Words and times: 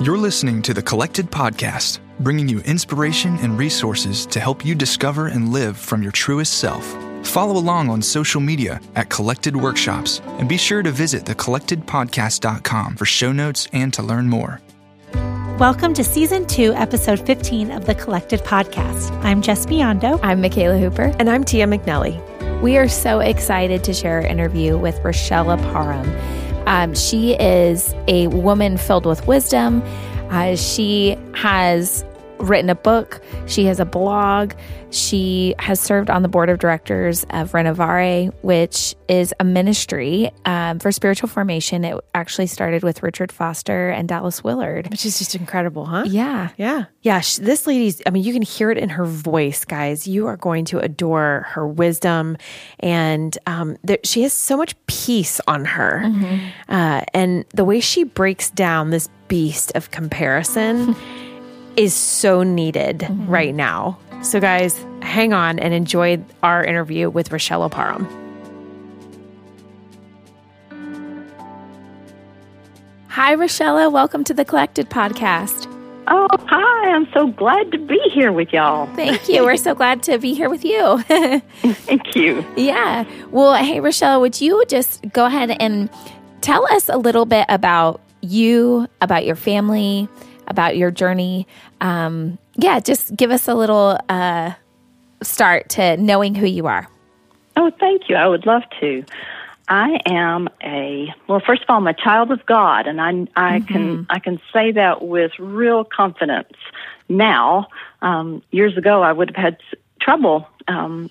You're 0.00 0.16
listening 0.16 0.62
to 0.62 0.72
the 0.72 0.80
Collected 0.80 1.28
Podcast, 1.28 1.98
bringing 2.20 2.48
you 2.48 2.60
inspiration 2.60 3.36
and 3.38 3.58
resources 3.58 4.26
to 4.26 4.38
help 4.38 4.64
you 4.64 4.76
discover 4.76 5.26
and 5.26 5.52
live 5.52 5.76
from 5.76 6.04
your 6.04 6.12
truest 6.12 6.60
self. 6.60 6.86
Follow 7.26 7.58
along 7.58 7.90
on 7.90 8.00
social 8.00 8.40
media 8.40 8.80
at 8.94 9.10
Collected 9.10 9.56
Workshops 9.56 10.20
and 10.38 10.48
be 10.48 10.56
sure 10.56 10.84
to 10.84 10.92
visit 10.92 11.24
thecollectedpodcast.com 11.24 12.94
for 12.94 13.06
show 13.06 13.32
notes 13.32 13.66
and 13.72 13.92
to 13.92 14.04
learn 14.04 14.28
more. 14.28 14.60
Welcome 15.58 15.94
to 15.94 16.04
Season 16.04 16.46
2, 16.46 16.74
Episode 16.74 17.18
15 17.26 17.72
of 17.72 17.86
the 17.86 17.96
Collected 17.96 18.38
Podcast. 18.42 19.10
I'm 19.24 19.42
Jess 19.42 19.66
Biondo. 19.66 20.20
I'm 20.22 20.40
Michaela 20.40 20.78
Hooper. 20.78 21.12
And 21.18 21.28
I'm 21.28 21.42
Tia 21.42 21.66
McNelly. 21.66 22.22
We 22.62 22.76
are 22.76 22.88
so 22.88 23.18
excited 23.18 23.82
to 23.82 23.92
share 23.92 24.20
our 24.20 24.26
interview 24.26 24.78
with 24.78 24.94
Richella 25.00 25.60
Parham. 25.72 26.08
Um, 26.68 26.94
she 26.94 27.32
is 27.32 27.94
a 28.08 28.26
woman 28.26 28.76
filled 28.76 29.06
with 29.06 29.26
wisdom. 29.26 29.82
Uh, 30.30 30.54
she 30.54 31.16
has 31.32 32.04
written 32.38 32.70
a 32.70 32.74
book, 32.74 33.22
she 33.46 33.64
has 33.66 33.80
a 33.80 33.84
blog, 33.84 34.52
she 34.90 35.54
has 35.58 35.80
served 35.80 36.08
on 36.08 36.22
the 36.22 36.28
board 36.28 36.48
of 36.48 36.58
directors 36.58 37.24
of 37.30 37.52
Renovaré, 37.52 38.32
which 38.42 38.94
is 39.08 39.34
a 39.38 39.44
ministry 39.44 40.30
um, 40.44 40.78
for 40.78 40.92
spiritual 40.92 41.28
formation. 41.28 41.84
It 41.84 41.98
actually 42.14 42.46
started 42.46 42.82
with 42.82 43.02
Richard 43.02 43.30
Foster 43.30 43.90
and 43.90 44.08
Dallas 44.08 44.42
Willard, 44.42 44.88
which 44.90 45.04
is 45.04 45.18
just 45.18 45.34
incredible, 45.34 45.84
huh? 45.84 46.04
Yeah. 46.06 46.50
Yeah. 46.56 46.86
Yeah. 47.02 47.20
She, 47.20 47.42
this 47.42 47.66
lady's, 47.66 48.00
I 48.06 48.10
mean, 48.10 48.24
you 48.24 48.32
can 48.32 48.42
hear 48.42 48.70
it 48.70 48.78
in 48.78 48.88
her 48.90 49.04
voice, 49.04 49.64
guys. 49.64 50.06
You 50.06 50.26
are 50.26 50.36
going 50.36 50.64
to 50.66 50.78
adore 50.78 51.46
her 51.50 51.66
wisdom. 51.66 52.36
And 52.80 53.36
um, 53.46 53.76
there, 53.84 53.98
she 54.04 54.22
has 54.22 54.32
so 54.32 54.56
much 54.56 54.74
peace 54.86 55.40
on 55.46 55.64
her. 55.66 56.02
Mm-hmm. 56.04 56.46
Uh, 56.68 57.02
and 57.12 57.44
the 57.54 57.64
way 57.64 57.80
she 57.80 58.04
breaks 58.04 58.50
down 58.50 58.90
this 58.90 59.08
beast 59.28 59.72
of 59.74 59.90
comparison 59.90 60.96
is 61.78 61.94
so 61.94 62.42
needed 62.42 62.98
mm-hmm. 62.98 63.30
right 63.30 63.54
now. 63.54 63.96
So, 64.20 64.40
guys, 64.40 64.84
hang 65.00 65.32
on 65.32 65.60
and 65.60 65.72
enjoy 65.72 66.20
our 66.42 66.64
interview 66.64 67.08
with 67.08 67.30
Richella 67.30 67.70
Parham. 67.70 68.04
Hi, 73.06 73.36
Richella. 73.36 73.92
Welcome 73.92 74.24
to 74.24 74.34
the 74.34 74.44
Collected 74.44 74.90
Podcast. 74.90 75.72
Oh, 76.08 76.26
hi. 76.46 76.90
I'm 76.90 77.06
so 77.12 77.28
glad 77.28 77.70
to 77.70 77.78
be 77.78 78.00
here 78.12 78.32
with 78.32 78.52
y'all. 78.52 78.92
Thank 78.96 79.28
you. 79.28 79.44
We're 79.44 79.56
so 79.56 79.74
glad 79.74 80.02
to 80.04 80.18
be 80.18 80.34
here 80.34 80.50
with 80.50 80.64
you. 80.64 81.00
Thank 81.02 82.16
you. 82.16 82.44
Yeah. 82.56 83.04
Well, 83.30 83.54
hey, 83.54 83.76
Richella, 83.76 84.20
would 84.20 84.40
you 84.40 84.64
just 84.66 85.04
go 85.12 85.26
ahead 85.26 85.56
and 85.60 85.88
tell 86.40 86.66
us 86.72 86.88
a 86.88 86.96
little 86.96 87.24
bit 87.24 87.46
about 87.48 88.00
you, 88.20 88.88
about 89.00 89.24
your 89.24 89.36
family, 89.36 90.08
about 90.48 90.76
your 90.76 90.90
journey? 90.90 91.46
Um, 91.80 92.38
yeah, 92.56 92.80
just 92.80 93.14
give 93.16 93.30
us 93.30 93.48
a 93.48 93.54
little 93.54 93.98
uh, 94.08 94.52
start 95.22 95.68
to 95.70 95.96
knowing 95.96 96.34
who 96.34 96.46
you 96.46 96.66
are. 96.66 96.88
Oh, 97.56 97.70
thank 97.78 98.08
you. 98.08 98.16
I 98.16 98.26
would 98.26 98.46
love 98.46 98.62
to. 98.80 99.04
I 99.68 100.00
am 100.06 100.48
a 100.62 101.14
well. 101.26 101.40
First 101.44 101.62
of 101.62 101.70
all, 101.70 101.76
I'm 101.76 101.86
a 101.86 101.94
child 101.94 102.30
of 102.30 102.44
God, 102.46 102.86
and 102.86 103.00
I 103.00 103.08
I 103.36 103.58
mm-hmm. 103.58 103.72
can 103.72 104.06
I 104.08 104.18
can 104.18 104.40
say 104.52 104.72
that 104.72 105.02
with 105.02 105.32
real 105.38 105.84
confidence. 105.84 106.54
Now, 107.08 107.68
um, 108.00 108.42
years 108.50 108.76
ago, 108.76 109.02
I 109.02 109.12
would 109.12 109.28
have 109.34 109.36
had 109.36 109.58
trouble 110.00 110.48
um, 110.68 111.10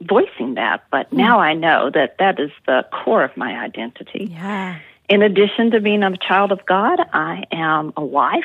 voicing 0.00 0.54
that, 0.54 0.84
but 0.90 1.10
mm. 1.10 1.18
now 1.18 1.40
I 1.40 1.54
know 1.54 1.90
that 1.90 2.16
that 2.18 2.38
is 2.40 2.50
the 2.66 2.86
core 2.92 3.24
of 3.24 3.36
my 3.36 3.58
identity. 3.58 4.28
Yeah. 4.30 4.78
In 5.08 5.22
addition 5.22 5.70
to 5.70 5.80
being 5.80 6.02
a 6.02 6.16
child 6.16 6.52
of 6.52 6.64
God, 6.66 7.00
I 7.12 7.44
am 7.50 7.92
a 7.96 8.04
wife. 8.04 8.44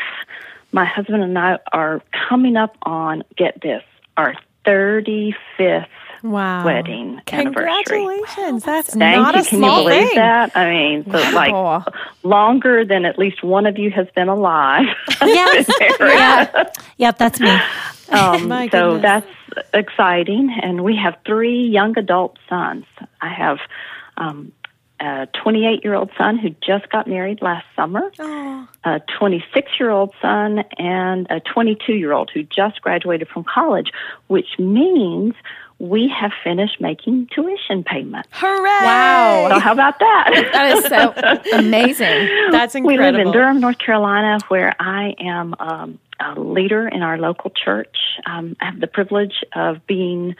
My 0.71 0.85
husband 0.85 1.21
and 1.21 1.37
I 1.37 1.59
are 1.71 2.01
coming 2.29 2.55
up 2.55 2.75
on 2.83 3.23
get 3.35 3.61
this 3.61 3.83
our 4.17 4.35
35th 4.65 5.87
wow. 6.23 6.65
wedding 6.65 7.21
Congratulations. 7.25 8.63
That's 8.63 8.95
Thank 8.95 9.21
not 9.21 9.35
you. 9.35 9.41
a 9.41 9.43
Can 9.43 9.59
small 9.59 9.83
you 9.83 9.89
believe 9.89 10.07
thing. 10.07 10.17
that? 10.17 10.55
I 10.55 10.69
mean, 10.69 11.05
so 11.05 11.11
wow. 11.11 11.83
like 11.83 11.93
longer 12.23 12.85
than 12.85 13.05
at 13.05 13.19
least 13.19 13.43
one 13.43 13.65
of 13.65 13.77
you 13.77 13.91
has 13.91 14.07
been 14.15 14.29
alive. 14.29 14.85
yes. 15.21 15.69
yeah. 15.99 16.71
Yep, 16.97 17.17
that's 17.17 17.39
me. 17.39 17.59
Um, 18.09 18.69
so 18.71 18.97
that's 18.99 19.27
exciting. 19.73 20.55
And 20.61 20.83
we 20.83 20.95
have 20.95 21.17
three 21.25 21.67
young 21.67 21.97
adult 21.97 22.37
sons. 22.49 22.85
I 23.21 23.29
have 23.29 23.59
um, 24.17 24.51
a 25.03 25.27
28 25.43 25.83
year 25.83 25.93
old 25.93 26.09
son 26.17 26.37
who 26.37 26.49
just 26.65 26.89
got 26.89 27.07
married 27.07 27.41
last 27.41 27.65
summer, 27.75 28.09
oh. 28.19 28.67
a 28.85 29.01
26 29.19 29.71
year 29.79 29.89
old 29.89 30.13
son, 30.21 30.59
and 30.77 31.27
a 31.29 31.41
22 31.41 31.93
year 31.93 32.13
old 32.13 32.31
who 32.33 32.43
just 32.43 32.81
graduated 32.81 33.27
from 33.27 33.43
college, 33.43 33.91
which 34.27 34.57
means 34.57 35.33
we 35.79 36.07
have 36.07 36.31
finished 36.43 36.79
making 36.79 37.27
tuition 37.33 37.83
payments. 37.83 38.29
Hooray! 38.31 38.85
Wow. 38.85 39.49
So, 39.49 39.59
how 39.59 39.73
about 39.73 39.99
that? 39.99 40.49
that 40.53 40.77
is 40.77 40.85
so 40.85 41.57
amazing. 41.57 42.51
That's 42.51 42.73
incredible. 42.73 43.05
We 43.05 43.17
live 43.17 43.27
in 43.27 43.33
Durham, 43.33 43.59
North 43.59 43.79
Carolina, 43.79 44.39
where 44.47 44.73
I 44.79 45.15
am 45.19 45.53
um, 45.59 45.99
a 46.21 46.39
leader 46.39 46.87
in 46.87 47.01
our 47.01 47.17
local 47.17 47.49
church. 47.51 47.97
Um, 48.25 48.55
I 48.61 48.65
have 48.65 48.79
the 48.79 48.87
privilege 48.87 49.43
of 49.53 49.85
being 49.85 50.35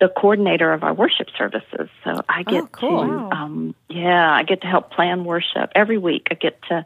the 0.00 0.08
coordinator 0.08 0.72
of 0.72 0.84
our 0.84 0.94
worship 0.94 1.28
services. 1.36 1.88
So 2.04 2.20
I 2.28 2.42
get 2.44 2.64
oh, 2.64 2.68
cool. 2.72 3.02
to, 3.02 3.08
wow. 3.08 3.30
um, 3.30 3.74
yeah, 3.88 4.32
I 4.32 4.44
get 4.44 4.60
to 4.60 4.66
help 4.66 4.90
plan 4.90 5.24
worship 5.24 5.70
every 5.74 5.98
week. 5.98 6.28
I 6.30 6.34
get 6.34 6.60
to 6.68 6.84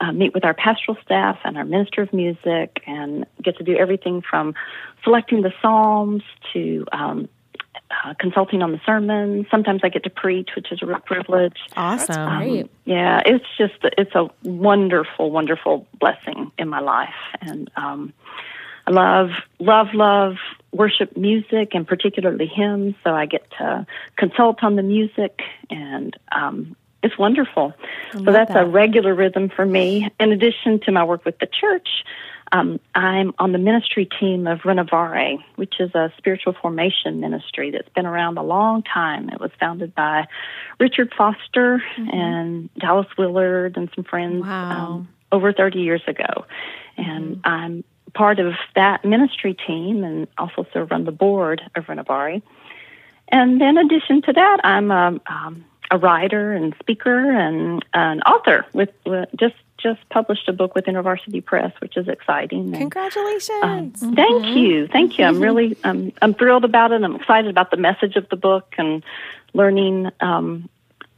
uh, 0.00 0.12
meet 0.12 0.34
with 0.34 0.44
our 0.44 0.54
pastoral 0.54 0.96
staff 1.04 1.38
and 1.44 1.56
our 1.56 1.64
minister 1.64 2.02
of 2.02 2.12
music, 2.12 2.82
and 2.86 3.26
get 3.42 3.56
to 3.58 3.64
do 3.64 3.76
everything 3.76 4.22
from 4.22 4.54
selecting 5.02 5.42
the 5.42 5.52
psalms 5.62 6.22
to 6.52 6.84
um, 6.92 7.28
uh, 7.90 8.14
consulting 8.18 8.62
on 8.62 8.72
the 8.72 8.80
sermon. 8.84 9.46
Sometimes 9.50 9.80
I 9.82 9.88
get 9.88 10.04
to 10.04 10.10
preach, 10.10 10.50
which 10.56 10.70
is 10.72 10.82
a 10.82 10.86
real 10.86 11.00
privilege. 11.00 11.58
Awesome. 11.76 12.16
Um, 12.16 12.68
yeah, 12.84 13.22
it's 13.24 13.44
just 13.56 13.74
it's 13.82 14.14
a 14.14 14.28
wonderful, 14.42 15.30
wonderful 15.30 15.86
blessing 15.98 16.52
in 16.58 16.68
my 16.68 16.80
life, 16.80 17.14
and 17.40 17.70
um, 17.76 18.12
I 18.86 18.90
love, 18.90 19.30
love, 19.58 19.88
love 19.94 20.34
worship 20.72 21.16
music 21.16 21.74
and 21.74 21.86
particularly 21.86 22.46
hymns. 22.46 22.94
So 23.04 23.14
I 23.14 23.26
get 23.26 23.48
to 23.58 23.86
consult 24.16 24.62
on 24.62 24.76
the 24.76 24.82
music 24.82 25.40
and 25.70 26.16
um, 26.32 26.76
it's 27.02 27.16
wonderful. 27.18 27.74
So 28.12 28.32
that's 28.32 28.52
that. 28.52 28.64
a 28.64 28.66
regular 28.66 29.14
rhythm 29.14 29.50
for 29.54 29.64
me. 29.64 30.10
In 30.18 30.32
addition 30.32 30.80
to 30.80 30.92
my 30.92 31.04
work 31.04 31.24
with 31.24 31.38
the 31.38 31.46
church, 31.46 31.88
um, 32.52 32.80
I'm 32.94 33.34
on 33.38 33.52
the 33.52 33.58
ministry 33.58 34.08
team 34.20 34.46
of 34.46 34.60
Renovaré, 34.60 35.38
which 35.56 35.74
is 35.80 35.94
a 35.94 36.12
spiritual 36.16 36.54
formation 36.60 37.20
ministry 37.20 37.70
that's 37.70 37.88
been 37.90 38.06
around 38.06 38.38
a 38.38 38.42
long 38.42 38.82
time. 38.82 39.28
It 39.28 39.40
was 39.40 39.50
founded 39.58 39.94
by 39.94 40.26
Richard 40.78 41.12
Foster 41.16 41.82
mm-hmm. 41.96 42.10
and 42.10 42.74
Dallas 42.78 43.08
Willard 43.18 43.76
and 43.76 43.90
some 43.94 44.04
friends 44.04 44.44
wow. 44.44 44.86
um, 44.86 45.08
over 45.32 45.52
30 45.52 45.80
years 45.80 46.02
ago. 46.06 46.46
And 46.96 47.36
mm-hmm. 47.36 47.40
I'm 47.44 47.84
part 48.14 48.38
of 48.38 48.54
that 48.74 49.04
ministry 49.04 49.54
team 49.54 50.04
and 50.04 50.28
also 50.38 50.66
serve 50.72 50.92
on 50.92 51.04
the 51.04 51.12
board 51.12 51.60
of 51.74 51.84
Renovaré. 51.86 52.42
And 53.28 53.60
in 53.60 53.76
addition 53.76 54.22
to 54.22 54.32
that, 54.32 54.58
I'm 54.64 54.90
a, 54.90 55.20
um, 55.26 55.64
a 55.90 55.98
writer 55.98 56.52
and 56.52 56.74
speaker 56.80 57.32
and 57.32 57.84
an 57.92 58.22
author. 58.22 58.66
With, 58.72 58.90
with 59.04 59.28
just 59.36 59.56
just 59.84 60.08
published 60.08 60.48
a 60.48 60.52
book 60.52 60.74
with 60.74 60.86
InterVarsity 60.86 61.44
Press, 61.44 61.72
which 61.80 61.98
is 61.98 62.08
exciting. 62.08 62.68
And, 62.68 62.76
Congratulations! 62.78 63.62
Um, 63.62 63.90
mm-hmm. 63.90 64.14
Thank 64.14 64.56
you, 64.56 64.86
thank 64.86 65.18
you. 65.18 65.26
I'm 65.26 65.40
really 65.40 65.76
um, 65.84 66.12
I'm 66.22 66.32
thrilled 66.34 66.64
about 66.64 66.92
it. 66.92 67.02
I'm 67.02 67.16
excited 67.16 67.50
about 67.50 67.70
the 67.70 67.76
message 67.76 68.16
of 68.16 68.28
the 68.30 68.36
book 68.36 68.74
and 68.78 69.04
learning 69.52 70.10
um, 70.20 70.68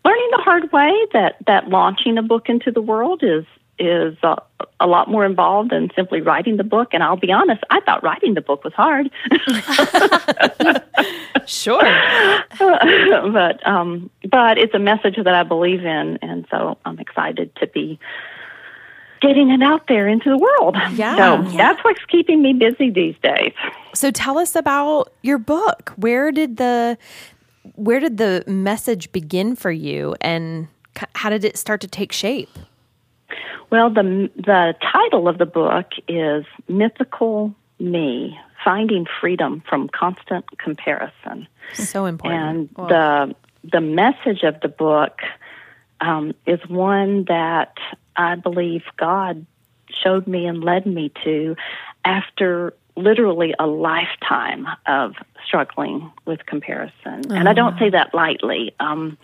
learning 0.05 0.29
the 0.33 0.43
hard 0.43 0.73
way 0.73 0.93
that 1.13 1.37
that 1.47 1.69
launching 1.69 2.19
a 2.19 2.23
book 2.23 2.49
into 2.49 2.71
the 2.71 2.83
world 2.83 3.23
is 3.23 3.45
is 3.79 4.17
uh, 4.23 4.37
a 4.81 4.87
lot 4.87 5.09
more 5.09 5.25
involved 5.25 5.71
than 5.71 5.91
simply 5.95 6.21
writing 6.21 6.57
the 6.57 6.65
book. 6.65 6.89
And 6.93 7.03
I'll 7.03 7.17
be 7.17 7.33
honest, 7.33 7.63
I 7.71 7.81
thought 7.81 8.03
writing 8.03 8.35
the 8.35 8.41
book 8.41 8.65
was 8.65 8.73
hard. 8.73 9.11
sure, 11.47 11.83
but 12.59 13.67
um, 13.67 14.11
but 14.31 14.59
it's 14.59 14.75
a 14.75 14.79
message 14.79 15.17
that 15.17 15.35
I 15.35 15.43
believe 15.43 15.85
in, 15.85 16.19
and 16.23 16.47
so 16.51 16.79
I'm 16.85 16.99
excited 16.99 17.55
to 17.57 17.67
be 17.67 17.99
getting 19.21 19.51
it 19.51 19.63
out 19.63 19.87
there 19.89 20.09
into 20.09 20.29
the 20.29 20.39
world. 20.39 20.77
Yeah, 20.93 21.17
so 21.17 21.51
yeah. 21.51 21.57
that's 21.57 21.85
what's 21.85 22.05
keeping 22.07 22.43
me 22.43 22.53
busy 22.53 22.91
these 22.91 23.17
days. 23.23 23.53
So 23.95 24.11
tell 24.11 24.39
us 24.39 24.57
about 24.57 25.13
your 25.23 25.39
book. 25.39 25.93
Where 25.97 26.33
did 26.33 26.57
the 26.57 26.99
where 27.75 28.01
did 28.01 28.17
the 28.17 28.45
message 28.47 29.13
begin 29.13 29.57
for 29.57 29.71
you, 29.71 30.15
and 30.21 30.69
how 31.15 31.31
did 31.31 31.45
it 31.45 31.57
start 31.57 31.81
to 31.83 31.89
take 31.89 32.13
shape? 32.13 32.51
Well, 33.71 33.91
the 33.91 34.31
the 34.37 34.75
title 34.81 35.29
of 35.29 35.39
the 35.39 35.47
book 35.47 35.87
is 36.09 36.45
Mythical 36.69 37.55
Me: 37.79 38.39
Finding 38.65 39.07
Freedom 39.21 39.63
from 39.69 39.89
Constant 39.89 40.45
Comparison. 40.59 41.49
So 41.75 42.07
important. 42.07 42.71
And 42.77 42.89
the 42.89 43.35
the 43.65 43.81
message 43.81 44.43
of 44.43 44.61
the 44.61 44.69
book 44.69 45.21
um, 46.01 46.35
is 46.47 46.61
one 46.69 47.25
that 47.25 47.77
I 48.17 48.37
believe 48.37 48.83
God 48.97 49.47
showed 50.03 50.27
me 50.27 50.47
and 50.47 50.63
led 50.63 50.87
me 50.87 51.13
to 51.25 51.57
after 52.05 52.75
literally 52.97 53.55
a 53.59 53.67
lifetime 53.67 54.67
of 54.87 55.15
struggling 55.45 56.11
with 56.25 56.45
comparison. 56.47 57.31
And 57.31 57.49
I 57.49 57.53
don't 57.53 57.79
say 57.79 57.91
that 57.91 58.15
lightly. 58.15 58.75
Um, 58.81 59.19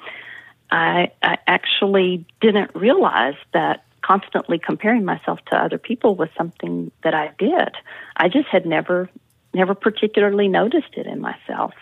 I, 0.71 1.11
I 1.23 1.39
actually 1.47 2.27
didn't 2.41 2.75
realize 2.75 3.35
that 3.53 3.85
constantly 4.03 4.59
comparing 4.59 5.05
myself 5.05 5.39
to 5.51 5.57
other 5.57 5.79
people 5.79 6.15
was 6.15 6.29
something 6.37 6.91
that 7.03 7.15
I 7.15 7.33
did. 7.39 7.71
I 8.17 8.29
just 8.29 8.49
had 8.49 8.67
never, 8.67 9.09
never 9.55 9.75
particularly 9.75 10.49
noticed 10.49 10.95
it 10.95 11.07
in 11.07 11.21
myself. 11.21 11.73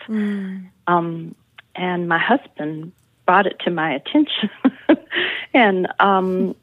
Um, 0.87 1.35
and 1.75 2.07
my 2.07 2.19
husband 2.19 2.91
brought 3.25 3.47
it 3.47 3.59
to 3.61 3.71
my 3.71 3.93
attention, 3.93 4.49
and 5.53 5.87
um, 5.99 6.55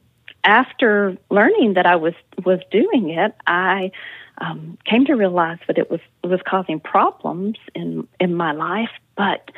after 0.45 1.17
learning 1.31 1.75
that 1.75 1.87
I 1.87 1.97
was 1.97 2.15
was 2.45 2.61
doing 2.71 3.11
it, 3.11 3.35
I 3.47 3.91
um, 4.39 4.79
came 4.85 5.05
to 5.07 5.15
realize 5.15 5.59
that 5.67 5.79
it 5.79 5.91
was 5.91 6.01
it 6.23 6.27
was 6.27 6.41
causing 6.47 6.81
problems 6.81 7.57
in 7.75 8.07
in 8.21 8.35
my 8.35 8.53
life, 8.53 8.91
but 9.17 9.51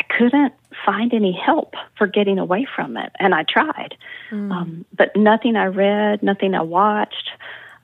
I 0.00 0.14
couldn't 0.18 0.54
find 0.86 1.12
any 1.12 1.32
help 1.32 1.74
for 1.98 2.06
getting 2.06 2.38
away 2.38 2.66
from 2.74 2.96
it, 2.96 3.12
and 3.18 3.34
I 3.34 3.42
tried, 3.42 3.96
um, 4.32 4.84
but 4.96 5.14
nothing 5.14 5.56
I 5.56 5.66
read, 5.66 6.22
nothing 6.22 6.54
I 6.54 6.62
watched. 6.62 7.30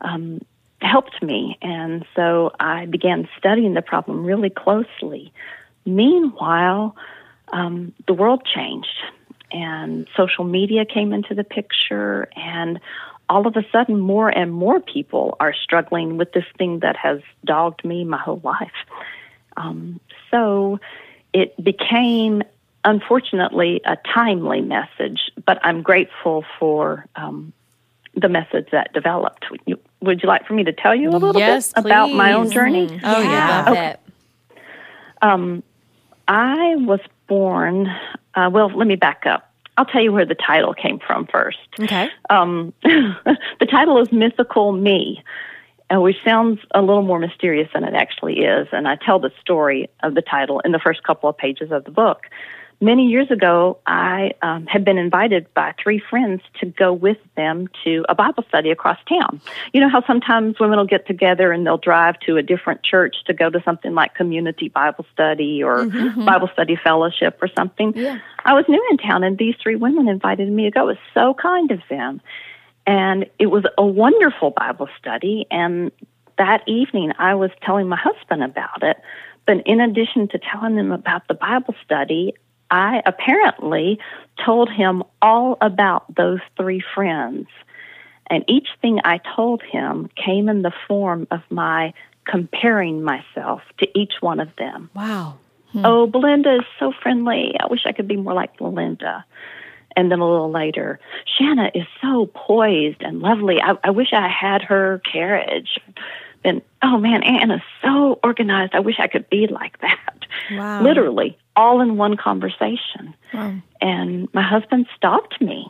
Um, 0.00 0.40
helped 0.82 1.22
me 1.22 1.56
and 1.62 2.04
so 2.14 2.52
I 2.60 2.84
began 2.84 3.26
studying 3.38 3.72
the 3.72 3.80
problem 3.80 4.26
really 4.26 4.50
closely. 4.50 5.32
Meanwhile, 5.86 6.94
um, 7.50 7.94
the 8.06 8.12
world 8.12 8.46
changed 8.54 8.98
and 9.52 10.06
social 10.14 10.44
media 10.44 10.84
came 10.84 11.14
into 11.14 11.34
the 11.34 11.44
picture 11.44 12.28
and 12.36 12.78
all 13.28 13.46
of 13.46 13.56
a 13.56 13.64
sudden 13.72 13.98
more 13.98 14.28
and 14.28 14.52
more 14.52 14.78
people 14.78 15.36
are 15.40 15.54
struggling 15.54 16.18
with 16.18 16.32
this 16.32 16.44
thing 16.58 16.80
that 16.80 16.96
has 16.96 17.20
dogged 17.44 17.82
me 17.82 18.04
my 18.04 18.18
whole 18.18 18.40
life 18.44 18.84
um, 19.56 19.98
so 20.30 20.78
it 21.40 21.48
became 21.62 22.42
unfortunately 22.84 23.80
a 23.84 23.96
timely 24.14 24.60
message 24.60 25.20
but 25.44 25.58
i'm 25.62 25.82
grateful 25.82 26.44
for 26.58 27.04
um, 27.16 27.52
the 28.14 28.28
message 28.28 28.68
that 28.72 28.92
developed 28.94 29.44
would 29.50 29.60
you, 29.66 29.78
would 30.00 30.22
you 30.22 30.28
like 30.28 30.46
for 30.46 30.54
me 30.54 30.64
to 30.64 30.72
tell 30.72 30.94
you 30.94 31.10
a 31.10 31.18
little 31.18 31.40
Yes, 31.40 31.72
bit 31.72 31.80
about 31.84 32.12
my 32.12 32.32
own 32.32 32.46
please. 32.46 32.54
journey 32.54 33.00
Oh, 33.04 33.20
yeah. 33.20 33.64
Love 33.66 33.76
it. 33.76 34.00
um, 35.22 35.62
I 36.28 36.76
was 36.76 37.00
born. 37.28 37.86
Uh, 38.34 38.48
well, 38.52 38.68
let 38.74 38.86
me 38.86 38.96
back 38.96 39.24
up. 39.26 39.52
I'll 39.76 39.84
tell 39.84 40.02
you 40.02 40.12
where 40.12 40.24
the 40.24 40.34
title 40.34 40.72
came 40.74 40.98
from 40.98 41.26
first. 41.26 41.58
Okay. 41.78 42.08
Um, 42.30 42.72
the 42.82 43.66
title 43.70 44.00
is 44.00 44.10
Mythical 44.10 44.72
Me, 44.72 45.22
which 45.90 46.16
sounds 46.24 46.60
a 46.74 46.80
little 46.80 47.02
more 47.02 47.18
mysterious 47.18 47.68
than 47.72 47.84
it 47.84 47.94
actually 47.94 48.40
is. 48.40 48.68
And 48.72 48.88
I 48.88 48.96
tell 48.96 49.18
the 49.18 49.30
story 49.40 49.88
of 50.02 50.14
the 50.14 50.22
title 50.22 50.60
in 50.60 50.72
the 50.72 50.80
first 50.80 51.02
couple 51.02 51.28
of 51.28 51.36
pages 51.36 51.70
of 51.70 51.84
the 51.84 51.90
book. 51.90 52.22
Many 52.78 53.06
years 53.06 53.30
ago, 53.30 53.78
I 53.86 54.32
um, 54.42 54.66
had 54.66 54.84
been 54.84 54.98
invited 54.98 55.52
by 55.54 55.72
three 55.82 55.98
friends 55.98 56.42
to 56.60 56.66
go 56.66 56.92
with 56.92 57.16
them 57.34 57.68
to 57.84 58.04
a 58.06 58.14
Bible 58.14 58.44
study 58.48 58.70
across 58.70 58.98
town. 59.08 59.40
You 59.72 59.80
know 59.80 59.88
how 59.88 60.04
sometimes 60.06 60.60
women 60.60 60.78
will 60.78 60.86
get 60.86 61.06
together 61.06 61.52
and 61.52 61.66
they'll 61.66 61.78
drive 61.78 62.20
to 62.26 62.36
a 62.36 62.42
different 62.42 62.82
church 62.82 63.16
to 63.28 63.32
go 63.32 63.48
to 63.48 63.62
something 63.64 63.94
like 63.94 64.14
community 64.14 64.68
Bible 64.68 65.06
study 65.10 65.62
or 65.62 65.86
Bible 65.86 66.50
study 66.52 66.76
fellowship 66.76 67.38
or 67.40 67.48
something. 67.56 67.94
Yeah. 67.96 68.18
I 68.44 68.52
was 68.52 68.66
new 68.68 68.86
in 68.90 68.98
town, 68.98 69.24
and 69.24 69.38
these 69.38 69.54
three 69.62 69.76
women 69.76 70.06
invited 70.06 70.50
me 70.50 70.64
to 70.64 70.70
go. 70.70 70.82
It 70.82 70.86
was 70.86 70.98
so 71.14 71.32
kind 71.32 71.70
of 71.70 71.80
them. 71.88 72.20
And 72.86 73.26
it 73.38 73.46
was 73.46 73.64
a 73.76 73.84
wonderful 73.84 74.50
Bible 74.50 74.88
study. 74.98 75.46
And 75.50 75.90
that 76.38 76.62
evening, 76.68 77.12
I 77.18 77.34
was 77.34 77.50
telling 77.62 77.88
my 77.88 77.96
husband 77.96 78.42
about 78.42 78.82
it. 78.82 78.96
But 79.46 79.66
in 79.66 79.80
addition 79.80 80.28
to 80.28 80.38
telling 80.38 80.76
him 80.76 80.92
about 80.92 81.28
the 81.28 81.34
Bible 81.34 81.74
study, 81.84 82.34
I 82.70 83.02
apparently 83.06 83.98
told 84.44 84.70
him 84.70 85.02
all 85.22 85.56
about 85.60 86.14
those 86.14 86.40
three 86.56 86.82
friends. 86.94 87.46
And 88.28 88.44
each 88.48 88.68
thing 88.82 89.00
I 89.04 89.20
told 89.36 89.62
him 89.62 90.10
came 90.16 90.48
in 90.48 90.62
the 90.62 90.72
form 90.88 91.28
of 91.30 91.40
my 91.48 91.94
comparing 92.24 93.02
myself 93.02 93.62
to 93.78 93.98
each 93.98 94.14
one 94.20 94.40
of 94.40 94.48
them. 94.56 94.90
Wow. 94.94 95.38
Hmm. 95.72 95.82
Oh, 95.84 96.06
Belinda 96.06 96.56
is 96.56 96.64
so 96.78 96.92
friendly. 97.02 97.54
I 97.58 97.66
wish 97.66 97.86
I 97.86 97.92
could 97.92 98.08
be 98.08 98.16
more 98.16 98.34
like 98.34 98.58
Belinda. 98.58 99.24
And 99.96 100.12
then 100.12 100.20
a 100.20 100.30
little 100.30 100.50
later, 100.50 101.00
Shanna 101.24 101.70
is 101.74 101.86
so 102.02 102.30
poised 102.34 103.02
and 103.02 103.20
lovely. 103.20 103.60
I, 103.60 103.76
I 103.82 103.90
wish 103.90 104.12
I 104.12 104.28
had 104.28 104.62
her 104.62 105.00
carriage. 105.10 105.80
Then, 106.44 106.62
oh 106.82 106.98
man, 106.98 107.22
Anna's 107.22 107.62
so 107.82 108.20
organized. 108.22 108.74
I 108.74 108.80
wish 108.80 108.96
I 108.98 109.08
could 109.08 109.28
be 109.30 109.46
like 109.46 109.80
that. 109.80 110.26
Wow. 110.52 110.82
Literally, 110.82 111.38
all 111.56 111.80
in 111.80 111.96
one 111.96 112.16
conversation. 112.16 113.14
Wow. 113.32 113.56
And 113.80 114.28
my 114.34 114.42
husband 114.42 114.86
stopped 114.94 115.40
me 115.40 115.66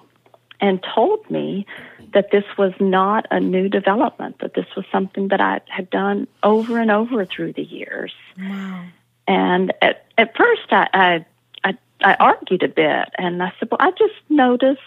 and 0.60 0.84
told 0.94 1.30
me 1.30 1.66
that 2.12 2.30
this 2.30 2.44
was 2.58 2.72
not 2.80 3.26
a 3.30 3.38
new 3.38 3.68
development, 3.68 4.38
that 4.40 4.54
this 4.54 4.66
was 4.76 4.84
something 4.90 5.28
that 5.28 5.40
I 5.40 5.60
had 5.68 5.88
done 5.90 6.26
over 6.42 6.78
and 6.78 6.90
over 6.90 7.24
through 7.24 7.52
the 7.52 7.62
years. 7.62 8.12
Wow. 8.38 8.86
And 9.28 9.72
at, 9.82 10.06
at 10.16 10.36
first, 10.36 10.72
I, 10.72 10.88
I, 10.92 11.26
I, 12.02 12.14
argued 12.14 12.62
a 12.62 12.68
bit, 12.68 13.08
and 13.18 13.42
I 13.42 13.52
said, 13.58 13.68
"Well, 13.70 13.78
I 13.80 13.90
just 13.92 14.14
notice, 14.28 14.78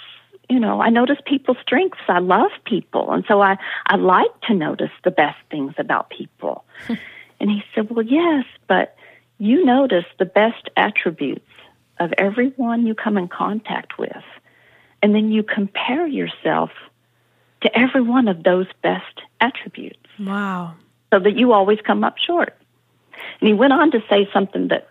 you 0.49 0.59
know, 0.59 0.81
I 0.81 0.89
notice 0.89 1.17
people's 1.25 1.57
strengths. 1.61 1.99
I 2.07 2.19
love 2.19 2.51
people, 2.65 3.11
and 3.11 3.23
so 3.27 3.41
I, 3.41 3.57
I 3.85 3.95
like 3.95 4.41
to 4.47 4.53
notice 4.53 4.91
the 5.03 5.11
best 5.11 5.37
things 5.49 5.73
about 5.77 6.09
people." 6.09 6.65
and 7.39 7.49
he 7.49 7.63
said, 7.73 7.89
"Well, 7.89 8.05
yes, 8.05 8.45
but 8.67 8.95
you 9.37 9.65
notice 9.65 10.05
the 10.17 10.25
best 10.25 10.69
attributes 10.75 11.45
of 11.99 12.13
everyone 12.17 12.85
you 12.85 12.95
come 12.95 13.17
in 13.17 13.27
contact 13.27 13.97
with, 13.97 14.23
and 15.01 15.15
then 15.15 15.31
you 15.31 15.43
compare 15.43 16.07
yourself 16.07 16.71
to 17.61 17.77
every 17.77 18.01
one 18.01 18.27
of 18.27 18.43
those 18.43 18.67
best 18.81 19.21
attributes." 19.41 19.99
Wow. 20.19 20.75
so 21.11 21.19
that 21.19 21.37
you 21.37 21.53
always 21.53 21.79
come 21.81 22.03
up 22.03 22.17
short. 22.17 22.55
And 23.39 23.47
he 23.47 23.53
went 23.53 23.73
on 23.73 23.91
to 23.91 24.03
say 24.09 24.29
something 24.33 24.67
that 24.67 24.88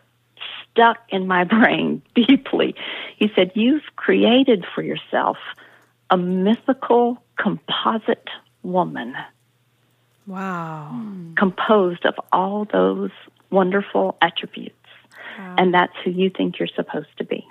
stuck 0.79 0.99
in 1.09 1.27
my 1.27 1.45
brain 1.57 2.03
deeply. 2.15 2.75
He 3.17 3.31
said, 3.35 3.51
You've 3.55 3.83
created 3.97 4.65
for 4.75 4.83
yourself 4.83 5.37
a 6.11 6.17
mythical 6.17 7.23
composite 7.37 8.29
woman 8.63 9.15
Wow. 10.27 11.01
composed 11.37 12.05
of 12.05 12.15
all 12.33 12.67
those 12.67 13.11
wonderful 13.51 14.17
attributes. 14.23 14.75
And 15.57 15.73
that's 15.73 15.93
who 16.05 16.11
you 16.11 16.31
think 16.31 16.59
you're 16.59 16.69
supposed 16.69 17.17
to 17.19 17.25
be. 17.25 17.47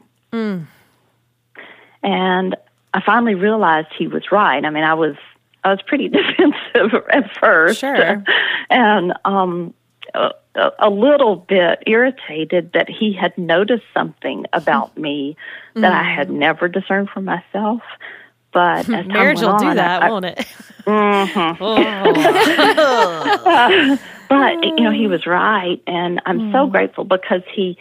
And 2.03 2.55
I 2.93 3.01
finally 3.05 3.36
realized 3.36 3.88
he 3.98 4.07
was 4.07 4.24
right. 4.31 4.63
I 4.63 4.69
mean, 4.69 4.84
I 4.84 4.93
was 4.93 5.15
I 5.63 5.72
was 5.72 5.81
pretty 5.81 6.07
defensive 6.19 6.93
at 7.10 7.31
first, 7.39 7.79
Sure. 7.79 8.24
and 8.69 9.13
um, 9.25 9.74
a, 10.58 10.72
a 10.80 10.90
little 10.90 11.36
bit 11.36 11.84
irritated 11.86 12.72
that 12.74 12.90
he 12.90 13.14
had 13.14 13.38
noticed 13.38 13.86
something 13.94 14.46
about 14.52 14.98
me 14.98 15.38
that 15.76 15.94
I 15.94 16.04
had 16.04 16.28
mm-hmm. 16.28 16.40
never 16.40 16.68
discerned 16.68 17.10
for 17.14 17.22
myself. 17.22 17.82
But 18.52 18.80
as 18.80 18.86
time 18.88 19.08
Marriage 19.08 19.40
will 19.40 19.58
do 19.58 19.68
on, 19.68 19.76
that, 19.78 20.04
I, 20.04 20.10
won't 20.10 20.26
it? 20.26 20.46
Mm-hmm. 20.88 21.64
Oh. 23.50 24.00
but 24.30 24.64
you 24.64 24.84
know 24.84 24.92
he 24.92 25.06
mm. 25.06 25.10
was 25.10 25.26
right 25.26 25.82
and 25.86 26.22
i'm 26.26 26.52
so 26.52 26.66
mm. 26.66 26.72
grateful 26.72 27.04
because 27.04 27.42
he 27.54 27.78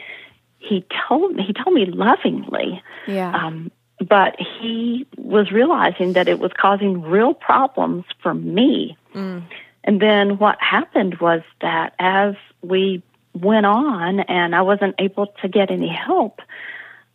he 0.59 0.85
told 1.09 1.35
me 1.35 1.45
he 1.45 1.52
told 1.52 1.75
me 1.75 1.87
lovingly. 1.87 2.83
Yeah. 3.06 3.33
um 3.33 3.71
but 4.00 4.35
he 4.40 5.06
was 5.16 5.52
realizing 5.52 6.14
that 6.14 6.26
it 6.26 6.40
was 6.40 6.50
causing 6.61 7.02
real 7.02 7.33
problems 7.33 8.04
for 8.23 8.35
me 8.35 8.97
mm. 9.14 9.42
And 9.86 10.00
then 10.00 10.38
what 10.38 10.60
happened 10.60 11.18
was 11.20 11.42
that 11.60 11.94
as 11.98 12.34
we 12.62 13.02
went 13.34 13.66
on 13.66 14.20
and 14.20 14.54
i 14.54 14.62
wasn't 14.62 14.94
able 14.98 15.26
to 15.42 15.48
get 15.48 15.70
any 15.70 15.88
help 15.88 16.40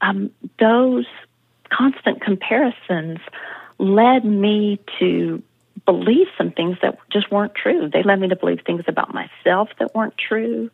um 0.01 0.31
those 0.59 1.05
constant 1.69 2.21
comparisons 2.21 3.19
led 3.79 4.23
me 4.23 4.79
to 4.99 5.41
believe 5.85 6.27
some 6.37 6.51
things 6.51 6.77
that 6.81 6.97
just 7.11 7.31
weren't 7.31 7.55
true. 7.55 7.89
They 7.91 8.03
led 8.03 8.19
me 8.19 8.27
to 8.29 8.35
believe 8.35 8.59
things 8.65 8.83
about 8.87 9.13
myself 9.13 9.69
that 9.79 9.95
weren't 9.95 10.17
true. 10.17 10.69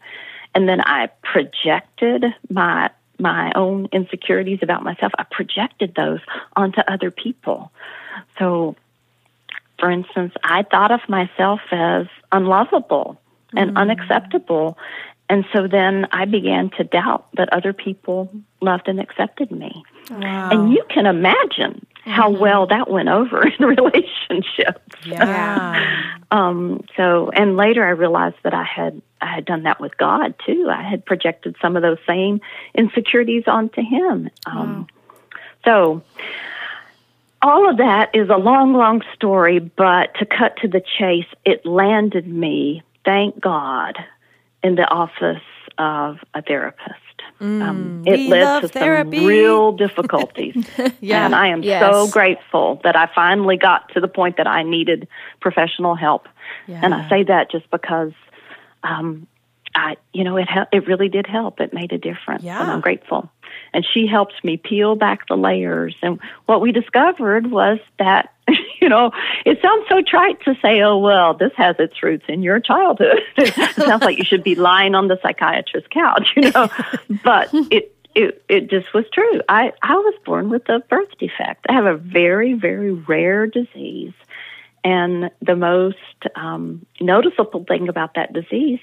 And 0.54 0.68
then 0.68 0.82
I 0.82 1.10
projected 1.24 2.26
my 2.50 2.90
my 3.20 3.52
own 3.56 3.88
insecurities 3.92 4.60
about 4.62 4.84
myself. 4.84 5.12
I 5.18 5.24
projected 5.24 5.96
those 5.96 6.20
onto 6.56 6.82
other 6.82 7.10
people. 7.10 7.72
So 8.38 8.76
for 9.80 9.92
instance, 9.92 10.34
I 10.44 10.64
thought 10.64 10.92
of 10.92 11.02
myself 11.08 11.60
as 11.72 12.08
unlovable 12.32 13.20
and 13.56 13.78
unacceptable. 13.78 14.78
And 15.30 15.46
so 15.54 15.68
then 15.68 16.08
I 16.12 16.26
began 16.26 16.70
to 16.78 16.84
doubt 16.84 17.28
that 17.36 17.52
other 17.52 17.74
people 17.74 18.32
loved 18.62 18.88
and 18.88 19.00
accepted 19.00 19.52
me. 19.52 19.84
Wow. 20.10 20.50
And 20.52 20.72
you 20.72 20.84
can 20.90 21.06
imagine 21.06 21.86
how 22.06 22.30
well 22.30 22.68
that 22.68 22.90
went 22.90 23.10
over 23.10 23.46
in 23.60 23.66
relationships. 23.66 24.96
Yeah. 25.06 26.14
um, 26.32 26.84
so, 26.96 27.30
and 27.32 27.58
later 27.58 27.86
I 27.86 27.90
realized 27.90 28.38
that 28.44 28.54
I 28.54 28.64
had 28.64 29.02
I 29.20 29.34
had 29.34 29.46
done 29.46 29.64
that 29.64 29.82
with 29.82 29.98
God 29.98 30.36
too. 30.46 30.70
I 30.70 30.84
had 30.84 31.04
projected 31.06 31.56
some 31.62 31.76
of 31.76 31.82
those 31.82 31.98
same 32.08 32.40
insecurities 32.76 33.44
onto 33.48 33.82
Him. 33.82 34.30
Um, 34.46 34.88
So, 35.66 36.04
all 37.42 37.70
of 37.70 37.78
that 37.78 38.12
is 38.16 38.30
a 38.30 38.38
long, 38.38 38.74
long 38.74 39.02
story, 39.16 39.60
but 39.60 40.14
to 40.16 40.26
cut 40.26 40.58
to 40.62 40.68
the 40.68 40.82
chase, 40.98 41.26
it 41.46 41.66
landed 41.66 42.28
me, 42.28 42.84
thank 43.06 43.40
God, 43.40 43.98
in 44.64 44.76
the 44.76 44.88
office 44.90 45.42
of 45.78 46.18
a 46.34 46.42
therapist. 46.42 46.94
um, 47.40 48.02
it 48.08 48.28
led 48.28 48.62
to 48.62 48.68
therapy. 48.68 49.18
some 49.18 49.26
real 49.28 49.72
difficulties. 49.86 50.56
Yeah. 51.00 51.24
And 51.26 51.36
I 51.36 51.50
am 51.50 51.62
Yes. 51.62 51.82
so 51.82 52.08
grateful 52.08 52.82
that 52.84 52.96
I 52.96 53.08
finally 53.14 53.58
got 53.58 53.90
to 53.94 54.00
the 54.00 54.08
point 54.08 54.38
that 54.38 54.48
I 54.48 54.64
needed 54.64 55.08
professional 55.40 55.94
help. 55.96 56.28
And 56.68 56.94
I 56.96 57.08
say 57.10 57.24
that 57.24 57.52
just 57.52 57.70
because, 57.70 58.12
um, 58.84 59.28
I, 59.76 59.98
you 60.14 60.24
know, 60.24 60.38
it 60.38 60.48
it 60.72 60.88
really 60.88 61.10
did 61.10 61.28
help. 61.28 61.60
It 61.60 61.72
made 61.74 61.92
a 61.92 61.98
difference, 62.00 62.42
Yeah. 62.44 62.60
and 62.62 62.72
I'm 62.72 62.82
grateful. 62.82 63.30
And 63.74 63.86
she 63.86 64.08
helped 64.08 64.44
me 64.44 64.58
peel 64.58 64.96
back 64.96 65.28
the 65.28 65.36
layers. 65.36 65.96
And 66.02 66.20
what 66.46 66.62
we 66.62 66.72
discovered 66.72 67.52
was 67.52 67.80
that, 68.00 68.34
you 68.82 68.90
know, 68.90 69.12
it 69.46 69.62
sounds 69.62 69.86
so 69.90 70.02
trite 70.02 70.42
to 70.44 70.56
say, 70.62 70.82
"Oh, 70.82 70.98
well, 70.98 71.34
this 71.34 71.52
has 71.58 71.76
its 71.80 72.02
roots 72.02 72.26
in 72.28 72.42
your 72.44 72.60
childhood." 72.60 73.22
it 73.38 73.76
sounds 73.76 74.04
like 74.04 74.18
you 74.18 74.26
should 74.26 74.44
be 74.44 74.56
lying 74.56 74.96
on 74.96 75.08
the 75.08 75.20
psychiatrist's 75.22 75.90
couch, 75.92 76.34
you 76.36 76.52
know. 76.52 76.70
but 77.24 77.50
it 77.72 77.94
it 78.16 78.44
it 78.50 78.70
just 78.70 78.94
was 78.94 79.06
true. 79.14 79.42
I 79.48 79.74
I 79.82 79.96
was 79.96 80.16
born 80.26 80.50
with 80.50 80.68
a 80.70 80.80
birth 80.80 81.18
defect. 81.20 81.66
I 81.70 81.74
have 81.74 81.86
a 81.86 81.96
very 81.98 82.54
very 82.54 82.92
rare 82.92 83.48
disease, 83.48 84.14
and 84.84 85.30
the 85.42 85.56
most 85.56 85.98
um, 86.36 86.86
noticeable 87.00 87.66
thing 87.66 87.90
about 87.90 88.16
that 88.16 88.34
disease 88.34 88.80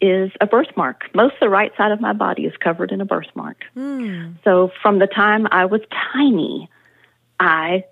is 0.00 0.30
a 0.40 0.46
birthmark. 0.46 1.04
Most 1.14 1.34
of 1.34 1.40
the 1.40 1.48
right 1.48 1.72
side 1.76 1.92
of 1.92 2.00
my 2.00 2.12
body 2.12 2.44
is 2.46 2.56
covered 2.58 2.92
in 2.92 3.00
a 3.00 3.04
birthmark. 3.04 3.64
So 4.44 4.70
from 4.82 4.98
the 4.98 5.06
time 5.06 5.46
I 5.50 5.64
was 5.66 5.80
tiny, 6.12 6.68
I 7.40 7.84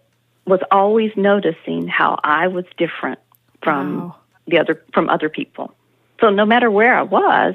was 0.47 0.61
always 0.71 1.13
noticing 1.17 1.87
how 1.87 2.19
I 2.23 2.49
was 2.49 2.65
different 2.77 3.21
from 3.63 4.13
the 4.47 4.59
other 4.59 4.83
from 4.93 5.09
other 5.09 5.29
people. 5.29 5.73
So 6.21 6.31
no 6.31 6.45
matter 6.45 6.71
where 6.71 6.95
I 6.95 7.03
was, 7.03 7.55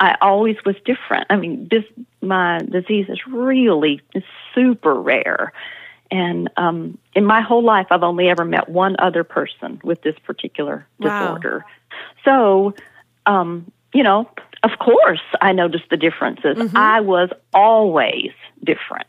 I 0.00 0.16
always 0.20 0.56
was 0.66 0.76
different. 0.84 1.26
I 1.30 1.36
mean, 1.36 1.68
this 1.70 1.84
my 2.20 2.58
disease 2.58 3.06
is 3.08 3.20
really 3.26 4.00
super 4.54 4.94
rare. 4.94 5.52
And 6.10 6.50
um, 6.56 6.98
in 7.14 7.24
my 7.24 7.40
whole 7.40 7.62
life, 7.62 7.86
I've 7.90 8.02
only 8.02 8.28
ever 8.28 8.44
met 8.44 8.68
one 8.68 8.96
other 8.98 9.24
person 9.24 9.80
with 9.82 10.02
this 10.02 10.16
particular 10.24 10.86
Wow. 10.98 11.10
disorder. 11.18 11.64
So, 12.24 12.74
um, 13.26 13.70
you 13.94 14.02
know, 14.02 14.28
of 14.62 14.72
course, 14.78 15.20
I 15.40 15.52
noticed 15.52 15.84
the 15.90 15.96
differences. 15.96 16.72
I 16.74 17.00
was 17.00 17.30
always 17.52 18.32
different. 18.62 19.06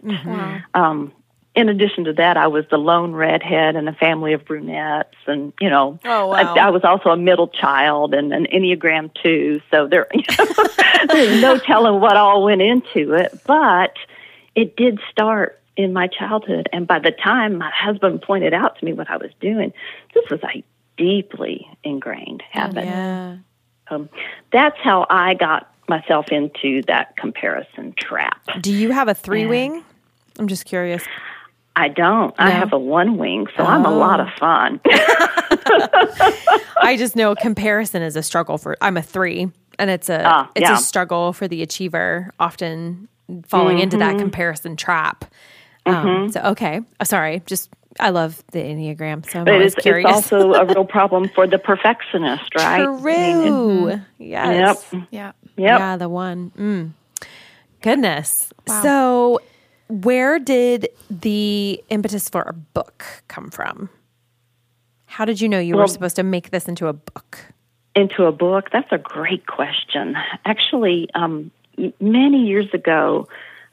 Um, 0.74 1.12
in 1.56 1.70
addition 1.70 2.04
to 2.04 2.14
that, 2.14 2.36
I 2.36 2.48
was 2.48 2.66
the 2.70 2.78
lone 2.78 3.14
redhead 3.14 3.78
in 3.78 3.88
a 3.88 3.94
family 3.94 4.34
of 4.34 4.44
brunettes, 4.44 5.16
and 5.26 5.54
you 5.62 5.70
know, 5.70 5.98
Oh, 6.04 6.28
wow. 6.28 6.34
I, 6.36 6.68
I 6.68 6.70
was 6.70 6.84
also 6.84 7.10
a 7.12 7.18
middle 7.18 7.48
child 7.48 8.14
and 8.14 8.34
an 8.34 8.46
Enneagram 8.54 9.10
two. 9.24 9.62
So 9.72 9.88
there, 9.88 10.08
there's 11.08 11.42
no 11.42 11.58
telling 11.58 12.02
what 12.02 12.18
all 12.18 12.44
went 12.44 12.62
into 12.62 13.14
it, 13.14 13.40
but 13.48 13.94
it 14.54 14.76
did 14.76 15.00
start 15.10 15.62
in 15.78 15.94
my 15.94 16.08
childhood. 16.08 16.68
And 16.74 16.86
by 16.88 17.00
the 17.00 17.12
time 17.12 17.58
my 17.58 17.72
husband 17.74 18.22
pointed 18.22 18.54
out 18.54 18.78
to 18.80 18.86
me 18.86 18.92
what 18.94 19.10
I 19.10 19.16
was 19.18 19.32
doing, 19.40 19.72
this 20.14 20.30
was 20.30 20.42
a 20.44 20.64
deeply 20.98 21.68
ingrained 21.84 22.44
habit. 22.52 22.86
Yeah. 22.86 23.38
Um, 23.90 24.10
that's 24.52 24.78
how 24.84 25.06
I 25.10 25.34
got 25.36 25.72
myself 25.88 26.30
into 26.32 26.82
that 26.88 27.16
comparison 27.18 27.94
trap. 28.00 28.42
Do 28.62 28.72
you 28.74 28.92
have 28.92 29.08
a 29.08 29.14
three 29.14 29.46
wing? 29.46 29.84
I'm 30.40 30.48
just 30.48 30.66
curious. 30.66 31.04
I 31.78 31.90
don't. 31.90 32.34
I 32.40 32.52
have 32.52 32.72
a 32.74 32.80
one 32.80 33.18
wing, 33.18 33.48
so 33.58 33.64
I'm 33.64 33.86
a 33.86 33.92
lot 33.96 34.20
of 34.22 34.30
fun. 34.40 34.80
I 36.78 36.96
just 36.98 37.16
know 37.16 37.36
comparison 37.36 38.02
is 38.02 38.16
a 38.16 38.24
struggle 38.24 38.58
for. 38.58 38.78
I'm 38.82 38.98
a 38.98 39.02
three, 39.02 39.52
and 39.80 39.90
it's 39.90 40.10
a 40.10 40.24
Ah, 40.26 40.50
it's 40.56 40.70
yeah. 40.70 40.76
a 40.76 40.78
struggle 40.78 41.34
for 41.34 41.48
the 41.48 41.62
achiever, 41.62 42.32
often 42.40 43.08
falling 43.46 43.80
into 43.80 43.98
Mm-hmm. 43.98 44.18
that 44.18 44.22
comparison 44.22 44.76
trap. 44.76 45.26
Um, 45.86 46.32
so 46.32 46.42
okay, 46.42 46.82
Uh, 47.00 47.04
sorry. 47.06 47.42
Just 47.46 47.70
I 48.00 48.10
love 48.10 48.44
the 48.52 48.60
enneagram, 48.60 49.30
so 49.30 49.40
I'm 49.40 49.46
But 49.46 49.62
it's, 49.62 49.76
curious. 49.76 50.10
it's 50.10 50.32
also 50.32 50.54
a 50.54 50.66
real 50.74 50.86
problem 50.86 51.30
for 51.30 51.48
the 51.48 51.58
perfectionist, 51.58 52.54
right? 52.56 52.82
I 52.82 53.02
mean, 53.02 53.42
True. 53.44 54.02
Yes. 54.18 54.86
Yep. 54.92 55.04
Yeah. 55.12 55.32
Yep. 55.58 55.80
Yeah, 55.80 55.98
the 55.98 56.10
one. 56.10 56.52
Mm. 56.58 56.92
Goodness. 57.82 58.52
So, 58.82 59.40
where 59.88 60.40
did 60.40 60.90
the 61.10 61.84
impetus 61.90 62.28
for 62.28 62.42
a 62.42 62.54
book 62.54 63.06
come 63.28 63.50
from? 63.50 63.90
How 65.06 65.24
did 65.24 65.40
you 65.40 65.48
know 65.48 65.60
you 65.60 65.78
were 65.78 65.88
supposed 65.88 66.18
to 66.18 66.24
make 66.24 66.50
this 66.50 66.68
into 66.68 66.88
a 66.88 66.94
book? 66.94 67.54
into 67.96 68.26
a 68.26 68.32
book? 68.32 68.70
That's 68.72 68.92
a 68.92 68.98
great 68.98 69.48
question. 69.48 70.16
Actually, 70.44 71.10
um, 71.16 71.50
many 72.00 72.46
years 72.46 72.72
ago, 72.74 73.28